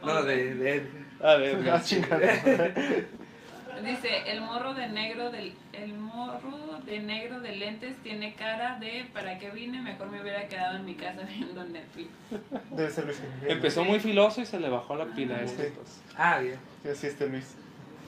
[0.02, 0.86] No, de, de
[1.22, 2.26] A ver, chingada.
[3.82, 9.06] Dice el morro de negro del el morro de negro de lentes tiene cara de
[9.12, 12.10] para qué vine, mejor me hubiera quedado en mi casa viendo Netflix.
[12.70, 13.20] Debe ser Luis.
[13.46, 15.36] Empezó muy filoso y se le bajó la pila.
[15.38, 15.72] Ah, este, sí.
[15.74, 16.00] pues.
[16.16, 16.58] Ah, bien.
[16.82, 17.54] Sí, así este Luis.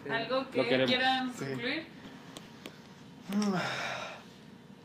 [0.05, 0.11] Sí.
[0.11, 1.45] Algo que Lo quieran Sí.
[3.31, 3.61] Concluir.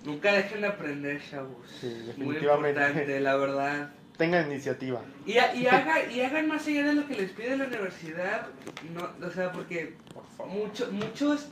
[0.05, 1.67] Nunca dejen de aprender, chavos.
[1.79, 2.79] Sí, Muy definitivamente.
[2.81, 3.91] importante, la verdad.
[4.17, 5.01] Tengan iniciativa.
[5.25, 8.47] Y, ha- y, haga, y hagan más allá de lo que les pide la universidad.
[8.93, 9.95] No, o sea, porque
[10.47, 11.47] mucho, muchos.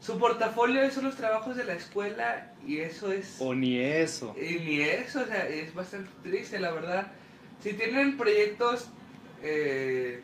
[0.00, 3.36] Su portafolio son los trabajos de la escuela y eso es.
[3.38, 4.34] O ni eso.
[4.36, 7.06] Y ni eso, o sea, es bastante triste, la verdad.
[7.62, 8.88] Si tienen proyectos
[9.44, 10.22] eh,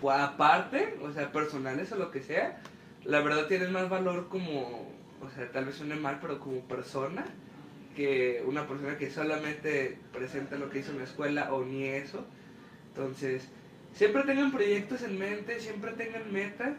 [0.00, 2.60] pues, aparte, o sea, personales o lo que sea,
[3.04, 4.88] la verdad tienen más valor como,
[5.20, 7.24] o sea, tal vez suene mal, pero como persona,
[7.96, 12.24] que una persona que solamente presenta lo que hizo en la escuela o ni eso.
[12.88, 13.48] Entonces,
[13.94, 16.74] siempre tengan proyectos en mente, siempre tengan metas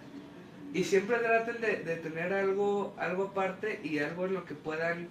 [0.74, 5.09] y siempre traten de, tener algo, algo aparte y algo en lo que puedan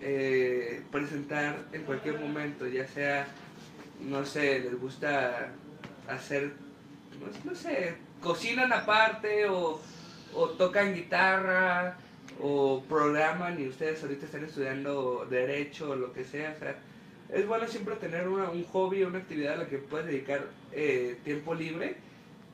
[0.00, 3.26] eh, presentar en cualquier momento, ya sea,
[4.00, 5.50] no sé, les gusta
[6.08, 6.52] hacer,
[7.44, 9.80] no sé, cocinan aparte o,
[10.38, 11.96] o tocan guitarra
[12.40, 16.76] o programan y ustedes ahorita están estudiando derecho o lo que sea, o sea,
[17.30, 21.18] es bueno siempre tener una- un hobby, una actividad a la que puedas dedicar eh,
[21.24, 21.96] tiempo libre,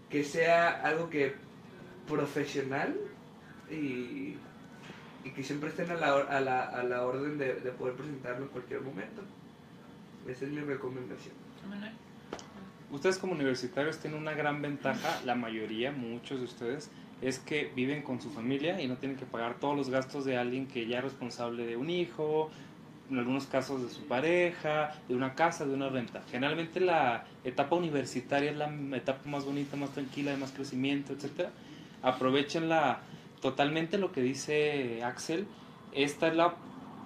[0.08, 1.34] que sea algo que
[2.08, 2.96] profesional
[3.70, 4.36] y,
[5.24, 8.44] y que siempre estén a la, a la, a la orden de, de poder presentarlo
[8.44, 9.22] en cualquier momento.
[10.28, 11.34] Esa es mi recomendación.
[12.90, 16.90] Ustedes como universitarios tienen una gran ventaja, la mayoría, muchos de ustedes,
[17.24, 20.36] es que viven con su familia y no tienen que pagar todos los gastos de
[20.36, 22.50] alguien que ya es responsable de un hijo,
[23.10, 26.22] en algunos casos de su pareja, de una casa, de una renta.
[26.30, 31.48] Generalmente la etapa universitaria es la etapa más bonita, más tranquila, de más crecimiento, etc.
[32.02, 33.00] Aprovechenla
[33.40, 35.46] totalmente lo que dice Axel.
[35.92, 36.54] Esta es la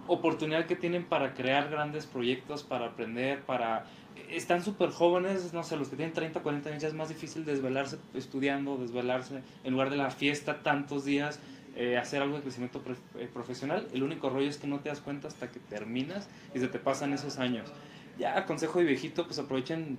[0.09, 3.87] oportunidad que tienen para crear grandes proyectos, para aprender, para
[4.31, 7.45] están súper jóvenes, no sé, los que tienen 30, 40 años ya es más difícil
[7.45, 11.41] desvelarse estudiando, desvelarse en lugar de la fiesta tantos días,
[11.77, 13.87] eh, hacer algo de crecimiento pre- eh, profesional.
[13.93, 16.79] El único rollo es que no te das cuenta hasta que terminas y se te
[16.79, 17.73] pasan esos años.
[18.19, 19.97] Ya, consejo de viejito, pues aprovechen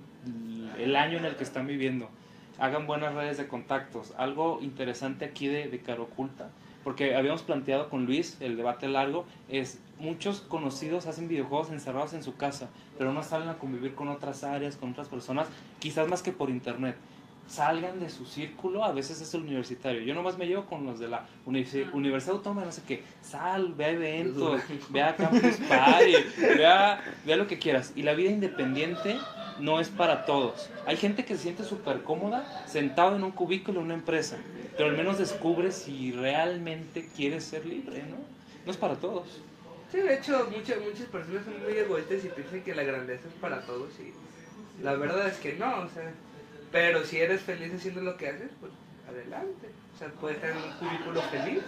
[0.78, 2.10] el año en el que están viviendo.
[2.58, 4.12] Hagan buenas redes de contactos.
[4.18, 6.50] Algo interesante aquí de, de Caro Oculta,
[6.84, 12.22] porque habíamos planteado con Luis el debate largo, es muchos conocidos hacen videojuegos encerrados en
[12.22, 15.46] su casa, pero no salen a convivir con otras áreas, con otras personas,
[15.78, 16.96] quizás más que por internet.
[17.46, 20.02] Salgan de su círculo, a veces es el universitario.
[20.02, 23.02] Yo nomás me llevo con los de la universi- Universidad Autónoma, no sé qué.
[23.22, 27.92] Sal, ve a eventos, ve a Campus Party, ve a, ve a lo que quieras.
[27.96, 29.16] Y la vida independiente
[29.58, 30.70] no es para todos.
[30.86, 34.36] Hay gente que se siente súper cómoda sentado en un cubículo en una empresa,
[34.80, 38.16] pero al menos descubre si realmente quiere ser libre, ¿no?
[38.64, 39.28] No es para todos.
[39.92, 43.34] Sí, de hecho, muchas, muchas personas son muy egoístas y piensan que la grandeza es
[43.42, 46.10] para todos y la verdad es que no, o sea,
[46.72, 48.72] pero si eres feliz haciendo lo que haces, pues
[49.06, 49.68] adelante.
[49.94, 51.62] O sea, puedes en un cubículo feliz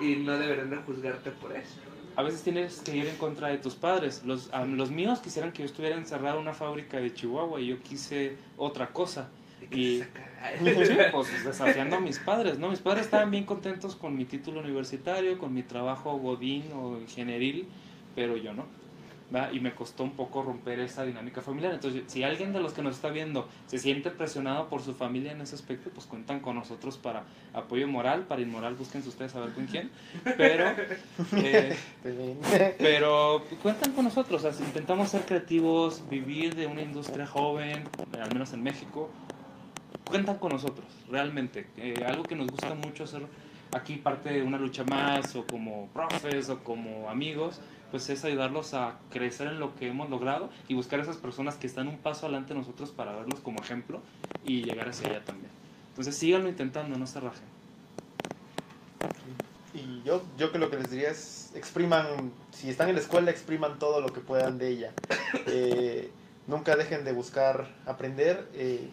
[0.00, 1.74] y no deberán de juzgarte por eso.
[2.16, 4.22] A veces tienes que ir en contra de tus padres.
[4.24, 7.66] Los, a- los míos quisieran que yo estuviera encerrado en una fábrica de Chihuahua y
[7.66, 9.28] yo quise otra cosa.
[9.70, 10.02] Y
[10.64, 12.70] sí, pues desafiando a mis padres, ¿no?
[12.70, 17.66] Mis padres estaban bien contentos con mi título universitario, con mi trabajo godín o ingenieril,
[18.14, 18.66] pero yo no.
[19.34, 19.52] ¿va?
[19.52, 21.74] Y me costó un poco romper esa dinámica familiar.
[21.74, 25.32] Entonces, si alguien de los que nos está viendo se siente presionado por su familia
[25.32, 29.40] en ese aspecto, pues cuentan con nosotros para apoyo moral, para inmoral, búsquense ustedes a
[29.40, 29.90] ver con quién.
[30.36, 30.66] Pero,
[31.36, 31.76] eh,
[32.78, 37.84] pero cuentan con nosotros, o sea, intentamos ser creativos, vivir de una industria joven,
[38.20, 39.10] al menos en México,
[40.04, 41.66] cuentan con nosotros, realmente.
[41.76, 43.22] Eh, algo que nos gusta mucho hacer
[43.72, 47.60] aquí parte de una lucha más, o como profes, o como amigos,
[47.90, 51.66] pues es ayudarlos a crecer en lo que hemos logrado y buscar esas personas que
[51.66, 54.00] están un paso adelante de nosotros para verlos como ejemplo
[54.44, 55.50] y llegar hacia allá también.
[55.90, 57.44] Entonces síganlo intentando, no se rajen.
[59.74, 63.30] Y yo, yo que lo que les diría es, expriman, si están en la escuela,
[63.30, 64.92] expriman todo lo que puedan de ella.
[65.46, 66.10] Eh,
[66.46, 68.48] nunca dejen de buscar aprender.
[68.54, 68.88] Eh,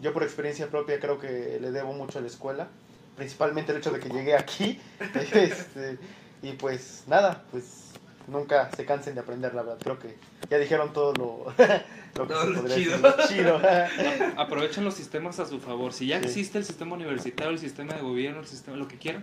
[0.00, 2.68] yo por experiencia propia creo que le debo mucho a la escuela,
[3.16, 4.80] principalmente el hecho de que llegué aquí.
[5.32, 5.98] Este,
[6.42, 7.90] y pues nada, pues
[8.28, 9.78] nunca se cansen de aprender, la verdad.
[9.82, 10.16] Creo que
[10.50, 11.46] ya dijeron todo lo,
[12.16, 12.98] lo que Todo se lo podría chido.
[12.98, 13.24] decir.
[13.28, 13.60] Chido.
[14.36, 15.92] Aprovechen los sistemas a su favor.
[15.92, 16.26] Si ya Sí.
[16.26, 19.22] existe el sistema universitario, el sistema de gobierno, el sistema, lo que quieran,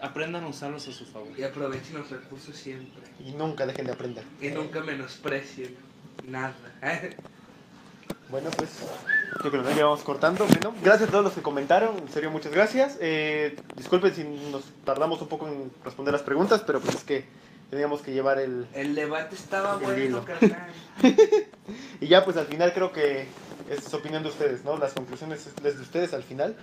[0.00, 1.28] aprendan a usarlos a su favor.
[1.38, 3.02] Y aprovechen los recursos siempre.
[3.24, 4.24] y nunca dejen de aprender.
[4.40, 5.76] Y nunca menosprecien
[6.26, 6.54] nada.
[8.30, 8.70] Bueno, pues
[9.38, 10.46] creo que lo llevamos cortando.
[10.46, 11.96] Bueno, gracias a todos los que comentaron.
[11.96, 12.98] En serio, muchas gracias.
[13.00, 17.24] Eh, disculpen si nos tardamos un poco en responder las preguntas, pero pues es que
[17.70, 18.66] teníamos que llevar el...
[18.74, 20.24] El debate estaba El bueno.
[22.00, 23.26] Y ya pues al final creo que
[23.70, 24.76] es opinión de ustedes, ¿no?
[24.76, 26.56] Las conclusiones es de ustedes al final.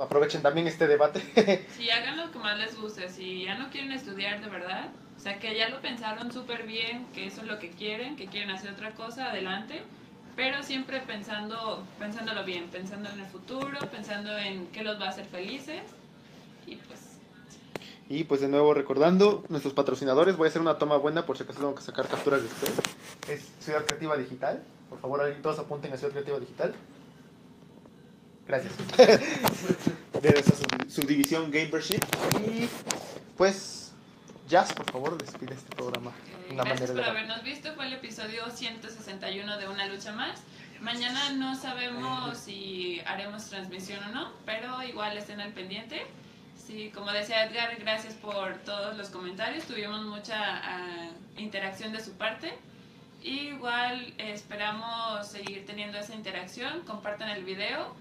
[0.00, 1.20] Aprovechen también este debate.
[1.76, 3.08] Sí, hagan lo que más les guste.
[3.08, 7.06] Si ya no quieren estudiar de verdad, o sea, que ya lo pensaron súper bien,
[7.14, 9.82] que eso es lo que quieren, que quieren hacer otra cosa, adelante.
[10.36, 15.08] Pero siempre pensando, pensándolo bien, pensando en el futuro, pensando en qué los va a
[15.08, 15.80] hacer felices.
[16.66, 17.00] Y pues,
[18.08, 21.44] Y pues de nuevo recordando nuestros patrocinadores, voy a hacer una toma buena por si
[21.44, 22.74] acaso tengo que sacar capturas de ustedes.
[23.28, 24.62] Es Ciudad Creativa Digital.
[24.90, 26.74] Por favor, todos apunten a Ciudad Creativa Digital.
[28.46, 28.72] Gracias.
[30.22, 32.02] de sub- subdivisión Gamership.
[32.46, 32.68] Y
[33.36, 33.85] pues,
[34.48, 36.12] Jazz, por favor, despide este programa.
[36.50, 37.74] Una gracias por habernos visto.
[37.74, 40.40] Fue el episodio 161 de Una Lucha Más.
[40.80, 46.06] Mañana no sabemos si haremos transmisión o no, pero igual estén al pendiente.
[46.56, 49.64] Sí, como decía Edgar, gracias por todos los comentarios.
[49.64, 52.56] Tuvimos mucha ah, interacción de su parte.
[53.24, 56.82] Y igual esperamos seguir teniendo esa interacción.
[56.82, 57.96] Compartan el video.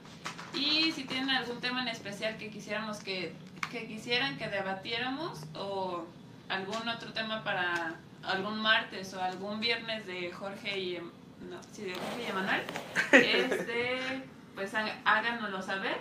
[0.54, 3.34] Y si tienen algún tema en especial que quisiéramos que,
[3.72, 6.06] que quisieran que debatiéramos o
[6.50, 11.12] algún otro tema para algún martes o algún viernes de Jorge y Em-
[11.50, 12.62] no, sí, de Jorge y Emanuel,
[13.12, 14.24] este,
[14.56, 15.98] pues há- háganoslo saber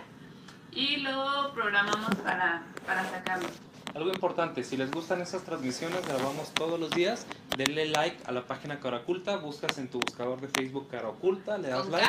[0.71, 3.47] y lo programamos para, para sacarlo.
[3.93, 8.45] Algo importante, si les gustan esas transmisiones, grabamos todos los días, denle like a la
[8.45, 12.07] página Cara Oculta, buscas en tu buscador de Facebook Cara Oculta, le das ¿Con like?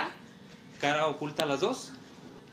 [0.81, 1.93] Cara Oculta las dos,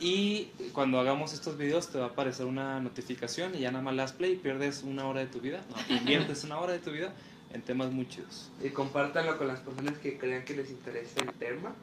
[0.03, 3.93] y cuando hagamos estos videos te va a aparecer una notificación y ya nada más
[3.93, 6.79] le das play y pierdes una hora de tu vida, no, inviertes una hora de
[6.79, 7.13] tu vida
[7.53, 8.51] en temas muy chidos.
[8.61, 11.73] Y compártanlo con las personas que crean que les interesa el tema.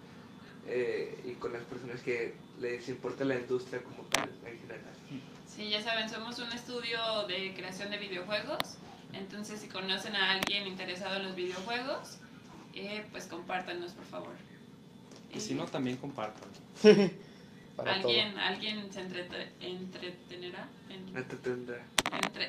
[0.67, 4.93] eh, y con las personas que les importa la industria como tal en general.
[5.49, 8.77] Sí, ya saben, somos un estudio de creación de videojuegos.
[9.15, 12.19] Entonces, si conocen a alguien interesado en los videojuegos,
[12.75, 14.33] eh, pues compártanos, por favor.
[15.35, 16.49] Y si no, también compartan.
[17.87, 20.69] ¿Alguien, ¿Alguien se entrete entretenerá?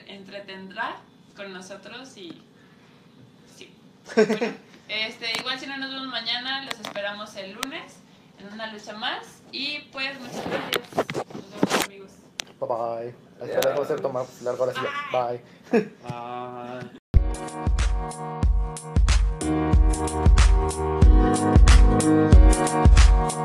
[0.08, 0.98] Entretendrá.
[1.36, 2.42] Con nosotros y...
[3.56, 3.74] Sí.
[4.92, 8.02] Este, igual si no nos vemos mañana, los esperamos el lunes
[8.38, 9.42] en una lucha más.
[9.54, 10.84] Y pues muchas gracias.
[10.96, 12.12] Nos vemos amigos.
[12.60, 13.16] Bye bye.
[13.40, 13.62] Hasta yeah.
[13.64, 14.74] luego, ser tomar largo la.
[15.14, 15.42] Bye.
[15.72, 16.92] Bye.